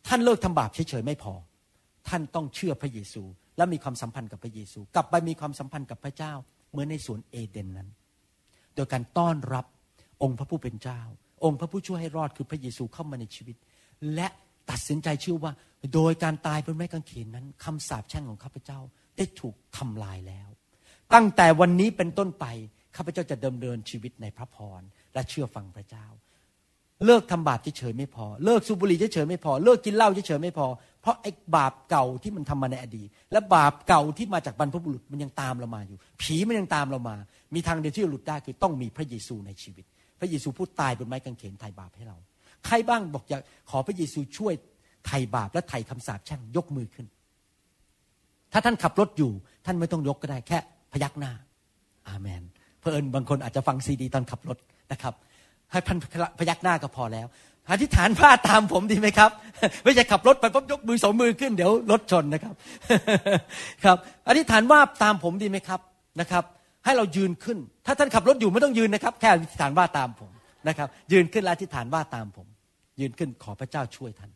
[0.08, 1.32] ท่านเลิกทำบาปเฉยๆไม่พอ
[2.08, 3.22] ท่านต้องเชื่อพระเยซู
[3.56, 6.32] และมีความสัมพันธ์กับพระเยซู กลับไปมีความสัมพันธ์กับพระเจ้า
[6.70, 7.88] เหมือนในสวนเอเดนนั้น
[8.74, 9.66] โดยการต้อนรับ
[10.22, 11.00] องค์พระผู้เป็นเจ้า
[11.44, 13.56] องค์พระผู้ช่วยให้รอดคือพระเยซูเข้ามาในชีวิต
[14.14, 14.28] และ
[14.70, 15.52] ตัดสินใจเชื่อว่า
[15.94, 18.78] โดยการตายบนไม้กางเขนนั้นคำสาปแช่งของข้าพเจ้า
[19.16, 20.48] ได้ถูกทำลายแล้ว
[21.14, 22.44] ตั้งแต่วันนี้เป็นต้นไป
[22.96, 24.82] ข้าพเจ้าจะดำเนินชีวิตในพระพร
[25.14, 26.06] และเชื่อฟังพระเจ้า
[27.04, 30.66] เลิกทำบาปเฉยไม่พอ เลิกสูบบุหรี่เฉยไม่พอ เลิกกินเหล้าเฉยไม่พอ
[31.02, 37.16] เพราะไอ้บาปเก่าที่มันทำมาในอดีต และบาปเก่าที่มาจากบรรพบุรุษมันยังตามเรามาอยู่ ผีมันยังตามเรามา
[37.54, 39.84] มีทางเดียวที่จะหลุดได้คือต้องมีพระเยซูในชีวิต
[40.20, 42.16] พระเยซูพูดตายบนไม้กางเขนไถ่บาปให้เรา
[42.66, 44.54] ใครบ้างบอกอยากขอพระเยซูช่วย
[45.06, 47.06] ไถ่บาปและไถ่คำสาปแช่งยกมือขึ้น
[48.52, 49.30] ถ้าท่านขับรถอยู่
[49.66, 50.58] ท่านไม่ต้องยกก็ได้แค่
[50.92, 51.32] พยักหน้า
[52.08, 52.42] อาเมน
[52.78, 54.58] เพอเอิญบางคนอาจจะฟังซีดีตอนขับรถ
[54.92, 55.14] นะครับ
[55.72, 55.96] ให้พัน
[56.38, 57.26] พยักหน้าก็พอแล้ว
[57.70, 59.30] อธิษฐานพลาตามผมดีไหมครับ
[59.84, 62.54] ไม่ใช่ขับรถไปปุ๊บยกมือสองมือขึ้นเดี๋ยวรถชนนะครับ
[63.84, 63.96] ครับ
[64.28, 65.80] อธิษฐานว่าตามผมดีไหมครับ
[66.20, 66.44] นะครับ
[66.86, 70.30] ให้เรายืนขึ้น ถ้าท่านขับรถอยู่ไม่ต้องยืนนะครับ แค่อธิษฐานว่าตามผม
[70.68, 72.46] นะครับ ยืนขึ้นและอธิษฐานว่าตามผม
[73.00, 74.30] ยืนขึ้นขอพระเจ้าช่วยท่าน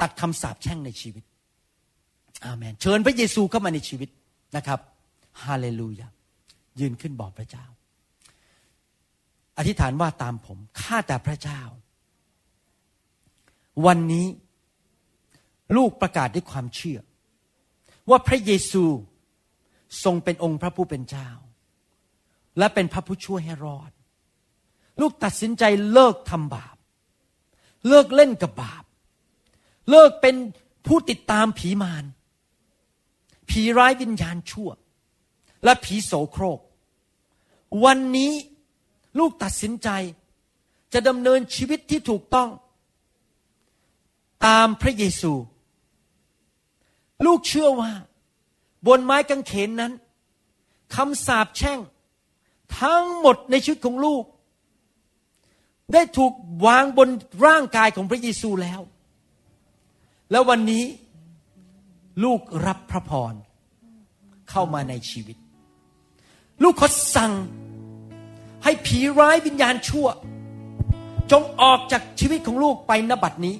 [0.00, 1.24] ตัดคำสาปแช่งในชีวิต
[2.44, 4.08] อาเมน เชิญพระเยซูเข้ามาในชีวิต
[4.56, 4.80] นะครับ
[5.44, 6.08] ฮาเลลูยา
[6.80, 7.66] ยืนขึ้นบอกพระเจ้า
[9.58, 11.60] อธิษฐานว่าตามผม ข้าแต่พระเจ้า
[13.86, 14.26] วันนี้
[15.76, 16.98] ลูกประกาศด้วยความเชื่อ
[18.10, 18.84] ว่าพระเยซู
[20.04, 21.28] ทรงเป็นองค์พระผู้เป็นเจ้า
[22.58, 23.90] และเป็นพระผู้ช่วยให้รอด
[25.00, 26.76] ลูกตัดสินใจเลิกทำบาป
[27.88, 28.84] เลิกเล่นกับบาป
[29.90, 30.36] เลิกเป็น
[30.86, 32.04] ผู้ติดตามผีมาร
[33.50, 34.70] ผีร้ายวิญญาณชั่ว
[35.64, 36.60] และผีโสโครก
[37.84, 38.32] วันนี้
[39.18, 39.88] ลูกตัดสินใจ
[40.92, 42.50] จะดำเนินชีวิตที่ถูกต้อง
[44.46, 45.32] ตามพระเยซู
[47.26, 47.92] ลูกเชื่อว่า
[48.86, 49.92] บนไม้กางเขนนั้น
[50.94, 51.78] คำสาปแช่ง
[52.80, 54.24] ทั้งหมดในชีวิตของลูก
[55.92, 56.32] ได้ถูก
[56.66, 57.08] วางบน
[57.46, 58.80] ร่างกายของพระเยซูแล้ว
[60.30, 60.84] แล้ววันนี้
[62.24, 63.34] ลูกรับพระพร
[64.50, 65.36] เข้ามาในชีวิต
[66.62, 67.32] ลูกขอสั่ง
[68.64, 70.08] ให้ผีร้ายวิญญาณชั่ว
[71.32, 73.56] จงออกจากชีวิตของลูกไปนบัดนี้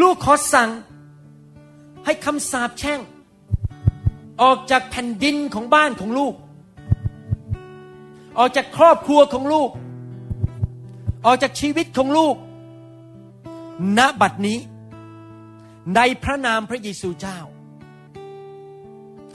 [0.00, 0.70] ลูกขอสั่ง
[2.04, 3.00] ให้คำสาปแช่ง
[4.42, 6.34] ออกจากแผ่นดินของบ้านของลูก
[8.38, 9.70] ออกจากครอบครัวของลูก
[11.26, 12.34] ออกจากชีวิตของลูก
[13.98, 14.58] ณ บัดนี้
[15.96, 17.38] ในพระนามพระเยซูเจ้า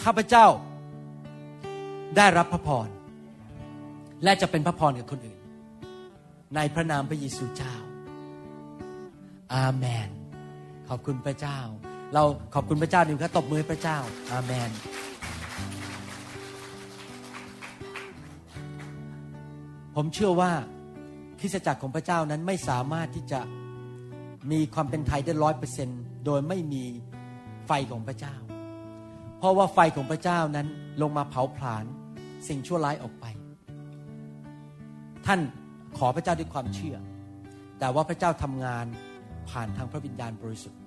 [0.04, 0.48] ข้าพเจ้า
[2.18, 2.88] ได้รับพระพร
[4.24, 5.40] และจะเป็นพระพรกับคนอื่น
[6.56, 7.76] ในพระนามพระเยซูเจ้า
[9.56, 10.10] อาเมน
[10.90, 11.60] ขอบคุณพระเจ้า
[12.14, 12.24] เรา
[12.54, 13.98] ขอบคุณพระเจ้าหนึ่งครับตบมือพระเจ้า
[14.32, 14.70] อาเมน
[20.00, 20.52] ผมเชื่อว่า
[21.40, 23.40] คริสตจักรของพระเจ้านั้นไม่สามารถที่จะ
[24.52, 25.90] มีความเป็นไทยได้ร้อยเปอร์เซน
[26.26, 26.84] โดยไม่มี
[27.68, 28.36] ไฟของพระเจ้า
[29.40, 30.68] เพราะว่าไฟของพระเจ้านั้น
[31.02, 31.86] ลงมาเผาผลาญ
[32.48, 33.26] สิ่งชั่วร้ายออกไป
[35.26, 35.40] ท่าน
[35.98, 36.98] ขอพระเจ้าด้วยความเชื่อ
[37.80, 38.86] แต่ว่าพระเจ้าทำงาน
[39.50, 40.80] ผ่านทางพระวิญญาณบริสุทธิ์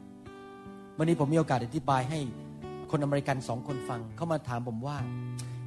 [0.99, 2.19] วันนี้ผมมีโอกาสอธิบายให้
[2.91, 4.97] คนอเมริกันสองคนฟัง เข้ามาถามผมว่า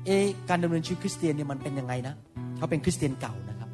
[0.06, 0.18] เอ๊
[0.50, 2.16] การดำเนินชีวิตคริสเตียนเนี่ยมันเป็นยังไงนะ
[2.58, 3.70] เขาเป็นคริสเตียนเก่านะครับ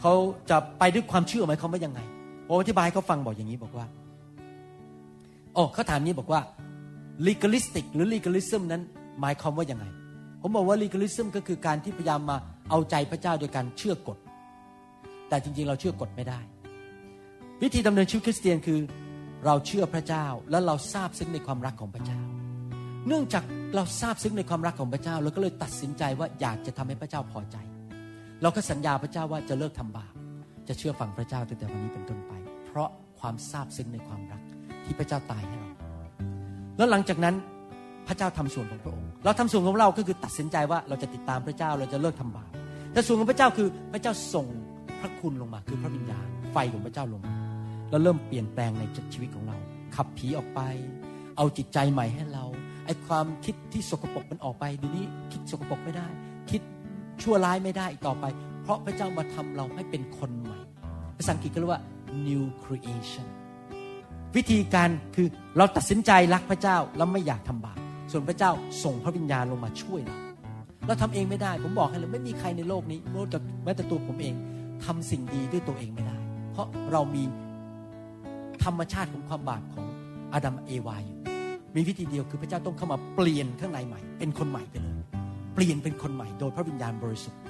[0.00, 0.12] เขา
[0.50, 2.00] จะไปด้วยความเชื่อไหมเขาไม่ยังไง
[2.46, 3.86] ผมอธิบายเขาฟังบอกอย่างนี้บอกว่า
[5.54, 6.40] โอ้เขาถามนี้บอกว่า
[7.26, 8.82] legalistic หรือ legalism นั้น
[9.20, 9.84] หมายความว่ายังไง
[10.40, 12.36] ผมบอกว่า legalism ก็คือการที่พยายามมา
[12.70, 14.18] เอาใจพระเจ้าโดยการเชื่อกฎ
[15.28, 16.40] แต่จริงๆ เราเชื่อกฎไม่ได้
[17.62, 18.78] วิธีดำเนินชีวิตคริสเตียนคือ
[19.46, 22.20] เราเชื่อพระเจ้าและเราทราบซึ้งในความรักของพระเจ้า
[23.06, 23.44] เนื่องจาก
[23.74, 27.56] เราทราบซึ้งในความรักของพระเจ้าเราก็เลยตัดสินใจว่าอยากจะทำให้พระเจ้าพอใจ
[28.42, 30.12] เราก็สัญญาพระเจ้าว่าจะเลิกทำบาป
[30.68, 32.32] จะเชื่อฟังพระเจ้าตั้งแต่วันนี้เป็นต้นไป
[32.66, 32.88] เพราะ
[33.20, 34.42] ความทราบซึ้งในความรัก
[34.84, 35.70] ที่พระเจ้าตายให้เรา
[36.76, 37.34] แล้วหลังจากนั้น
[38.08, 42.50] พระเจ้าทำส่วนของพระองค์ เราทำส่วนของเราก็คือตัดสินใจว่าเราจะติดตามพระเจ้าเราจะเลิกทำบาป
[42.92, 44.46] แต่ส่วนของพระเจ้าคือพระเจ้าส่ง
[45.00, 47.34] พระคุณลงมา คือพระวิญญาณไฟของพระเจ้าลงมา
[47.90, 48.82] แล้วเริ่มเปลี่ยนแปลงใน
[49.12, 49.56] ชีวิตของเรา
[49.96, 50.60] ขับผีออกไป
[51.36, 52.44] เอาจิตใจใหม่ให้เรา
[52.90, 56.06] อ้ความคิดที่สกปรกมันออกไปเดี๋ยวนี้คิดสกปรกไม่ได้
[56.50, 56.60] คิด
[57.22, 58.24] ชั่วร้ายไม่ได้อีกต่อไป
[58.62, 60.58] เพราะพระเจ้ามาทำเราให้เป็นคนใหม่
[61.16, 61.82] ภาษาอังกฤษก็เรียกว่า
[62.26, 63.28] new creation
[64.36, 67.78] วิธีการคือเราตัดสินใจรักพระเจ้าแล้วไม่อยากทำบาป
[68.12, 68.50] ส่วนพระเจ้า
[68.84, 70.18] ส่งพระวิญญาณลงมาช่วยเรา
[70.86, 74.34] เราทำเองไม่ได้ ผมบอกให้เลยไม่มีใครในโลกนี้แม้แต่แม้แต่ตัวผมเอง
[74.84, 76.16] ทำสิ่งดีด้วยตัวเองไม่ได้
[76.52, 77.24] เพราะเรามี
[78.64, 79.86] ธรรมชาติของความบาปของ
[80.32, 81.18] อาดัมเอวาอยู่
[81.76, 85.00] มีวิธีเดียวคือพระเจ้าต้องเข้ามาเปลี่ยนข้างในใหม่ เป็นคนใหม่ไปเลย
[85.54, 87.40] เปลี่ยนเป็นคนใหม่โดยพระวิญญาณบริสุทธิ์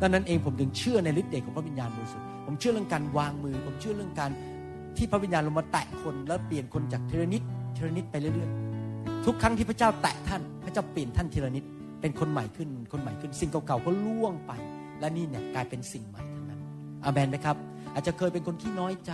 [0.00, 4.30] ดังนั้นเองผมถึงเชื่อในฤทธิ์เดชของพระวิญญาณบริสุทธิ์ผมเชื่อเรื่องการวางมือ ผมเชื่อเรื่องการ
[4.96, 7.42] ที่พระวิญญาณลงมาแตะคนแล้วเปลี่ยนคนจากเทรนิด
[7.74, 11.64] เทรนิดไปเรื่อยๆ ทุกครั้งที่พระเจ้าแตะท่าน พระเจ้าเปลี่ยนท่านเทรนิด
[12.00, 14.52] เป็นคนใหม่ขึ้น คนใหม่ขึ้น สิ่งเก่าๆก็ล่วงไป
[15.00, 16.60] และนี่เนี่ยกลายเป็นสิ่งใหม่ทั้งนั้น
[17.04, 17.56] อาเมนไหมครับ
[17.94, 19.12] อาจจะเคยเป็นคนที่น้อยใจ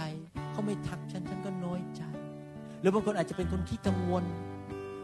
[0.52, 2.02] เขาไม่ทักฉันฉันก็น้อยใจ
[2.80, 4.24] หรือบางคนอาจจะเป็นคนที่กังวล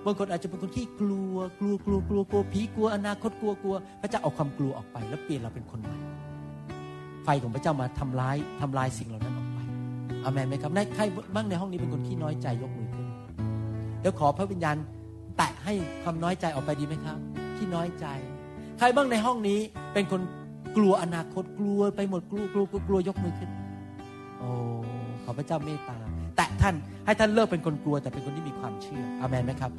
[0.04, 5.98] บางคนอาจจะเป็นคนที่กลัว กลัวกลัวกลัวกลัวผีกลัวอนาคตกลัวกลัว พระเจ้าเอาความกลัวออกไป แล้วเปลี่ยนเราเป็นคนใหม่
[7.24, 9.58] ไฟของพระเจ้ามาทำร้ายทำลายสิ่งเหล่านั้นออกไป
[10.24, 11.02] อาเมนไหมครับในใคร
[11.34, 13.06] บ้างในห้องนี้เป็นคนที่น้อยใจยกมือขึ้น
[14.00, 14.76] เดี๋ยวขอพระวิญญาณ
[15.36, 17.18] แตะให้ความน้อยใจออกไปดีไหมครับ
[17.56, 18.06] ที่น้อยใจ
[18.78, 19.58] ใครบ้างในห้องนี้
[19.94, 20.20] เป็นคน
[20.76, 23.50] กลัวอนาคตกลัวไปหมดกลัวกลัวกลัวกลัวยกมือขึ้น
[24.38, 24.48] โอ้
[25.24, 25.98] ขอพระเจ้าเมตตา
[26.62, 26.74] ท่าน
[27.06, 29.72] ให้ท่านเลิกเป็นคนกลัว แต่เป็นคนที่มีความเชื่ออาเมนไหมครับ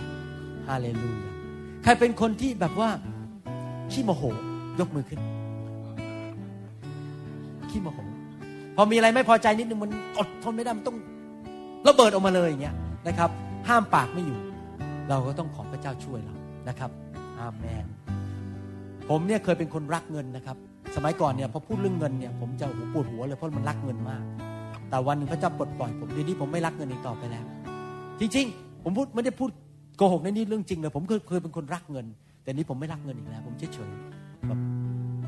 [0.67, 1.33] ฮาเลลูยา
[1.83, 2.89] ใครเป็นคนที่แบบว่า
[3.91, 4.23] ขี้โมโห
[4.79, 5.19] ยกมือขึ้น
[7.69, 7.99] ขี้โมโห
[8.75, 10.97] พอมีอะไรไม่พอใจนิดนึงมันอดทนไม่ได้มันต้อง
[11.87, 12.75] ระเบิดออกมาเลยอย่างเงี้ย
[13.07, 13.29] นะครับ
[13.67, 14.39] ห้ามปากไม่อยู่
[15.09, 16.35] เราก็ต้องขอพระเจ้าช่วยเรา
[16.69, 16.91] นะครับ
[17.39, 17.85] อาเมน
[19.09, 20.57] ผมเนี่ยเคยเป็นคนรักเงินนะครับ
[20.95, 24.23] สมัยก่อนเนี่ยพอพูดเรื่องเงินเนี่ยผมจะปวดหัวเลยเพราะมันรักเงินมาก
[24.91, 27.45] แต่วันหนึ่งพระเจ้าปลดปล่อยผมเดี๋ยวนี้ผมไม่รักเงินอีกต่อไปแล้ว
[28.19, 29.49] จริงๆ ผมพูดไม่ได้พูด
[29.97, 32.05] โกหกในนี้เรื่องจริงเลยผมเคยเคยเป็นคนรักเงิน
[32.43, 34.59] แต่นี้ผมไม่รักเงินอีกแล้ว ผมเฉยๆแบบ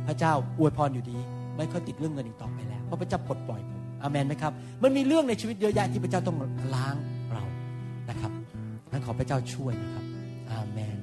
[0.07, 1.17] พระเจ้าอวยพรอยู่ดี
[1.57, 4.51] ไม่ค่อยติดเรื่องเงินอีกต่อไปแล้วเพราะพระเจ้าปลดปล่อยผมอาเมนไหมครับ
[4.83, 6.37] มันมีเรื่องในชีวิตเยอะแยะที่พระเจ้าต้อง
[6.75, 6.95] ล้าง
[7.33, 7.43] เรา
[8.09, 8.31] นะครับ
[8.91, 10.05] นั้นขอพระเจ้าช่วยนะครับ
[10.51, 10.97] อาเมน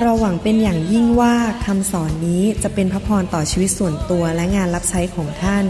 [0.00, 1.34] เราหวังเป็นอย่างยิ่งว่า
[1.66, 5.64] คำสอนนี้จะเป็นพระพรต่อชีวิตส่วนตัวและงานรับใช้ของท่าน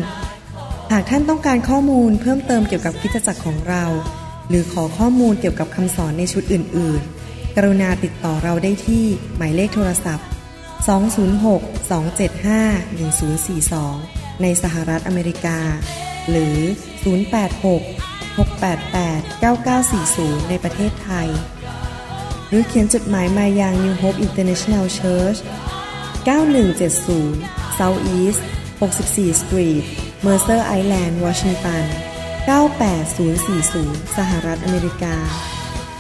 [0.93, 3.85] หากท่านต้องการข้อมูลเพิ่มเติมเกี่ยวกับคริสตจักรของเรา
[4.49, 9.05] หรือขอข้อมูลเกี่ยวกับคำสอนในชุดอื่น ๆ กรุณาติดต่อเราได้ที่
[9.37, 10.27] หมายเลขโทรศัพท์
[14.35, 15.59] 206-275-1042 ในสหรัฐอเมริกา
[16.31, 16.57] หรือ
[20.37, 21.29] 086-688-9940 ในประเทศไทย
[22.49, 25.39] หรือเขียนจดหมายมายัง New Hope International Church
[26.39, 28.41] 9170 South East
[28.81, 29.83] 64 Street
[30.25, 31.85] Mercer Island Washington
[32.49, 35.17] 98040 สหรัฐอเมริกา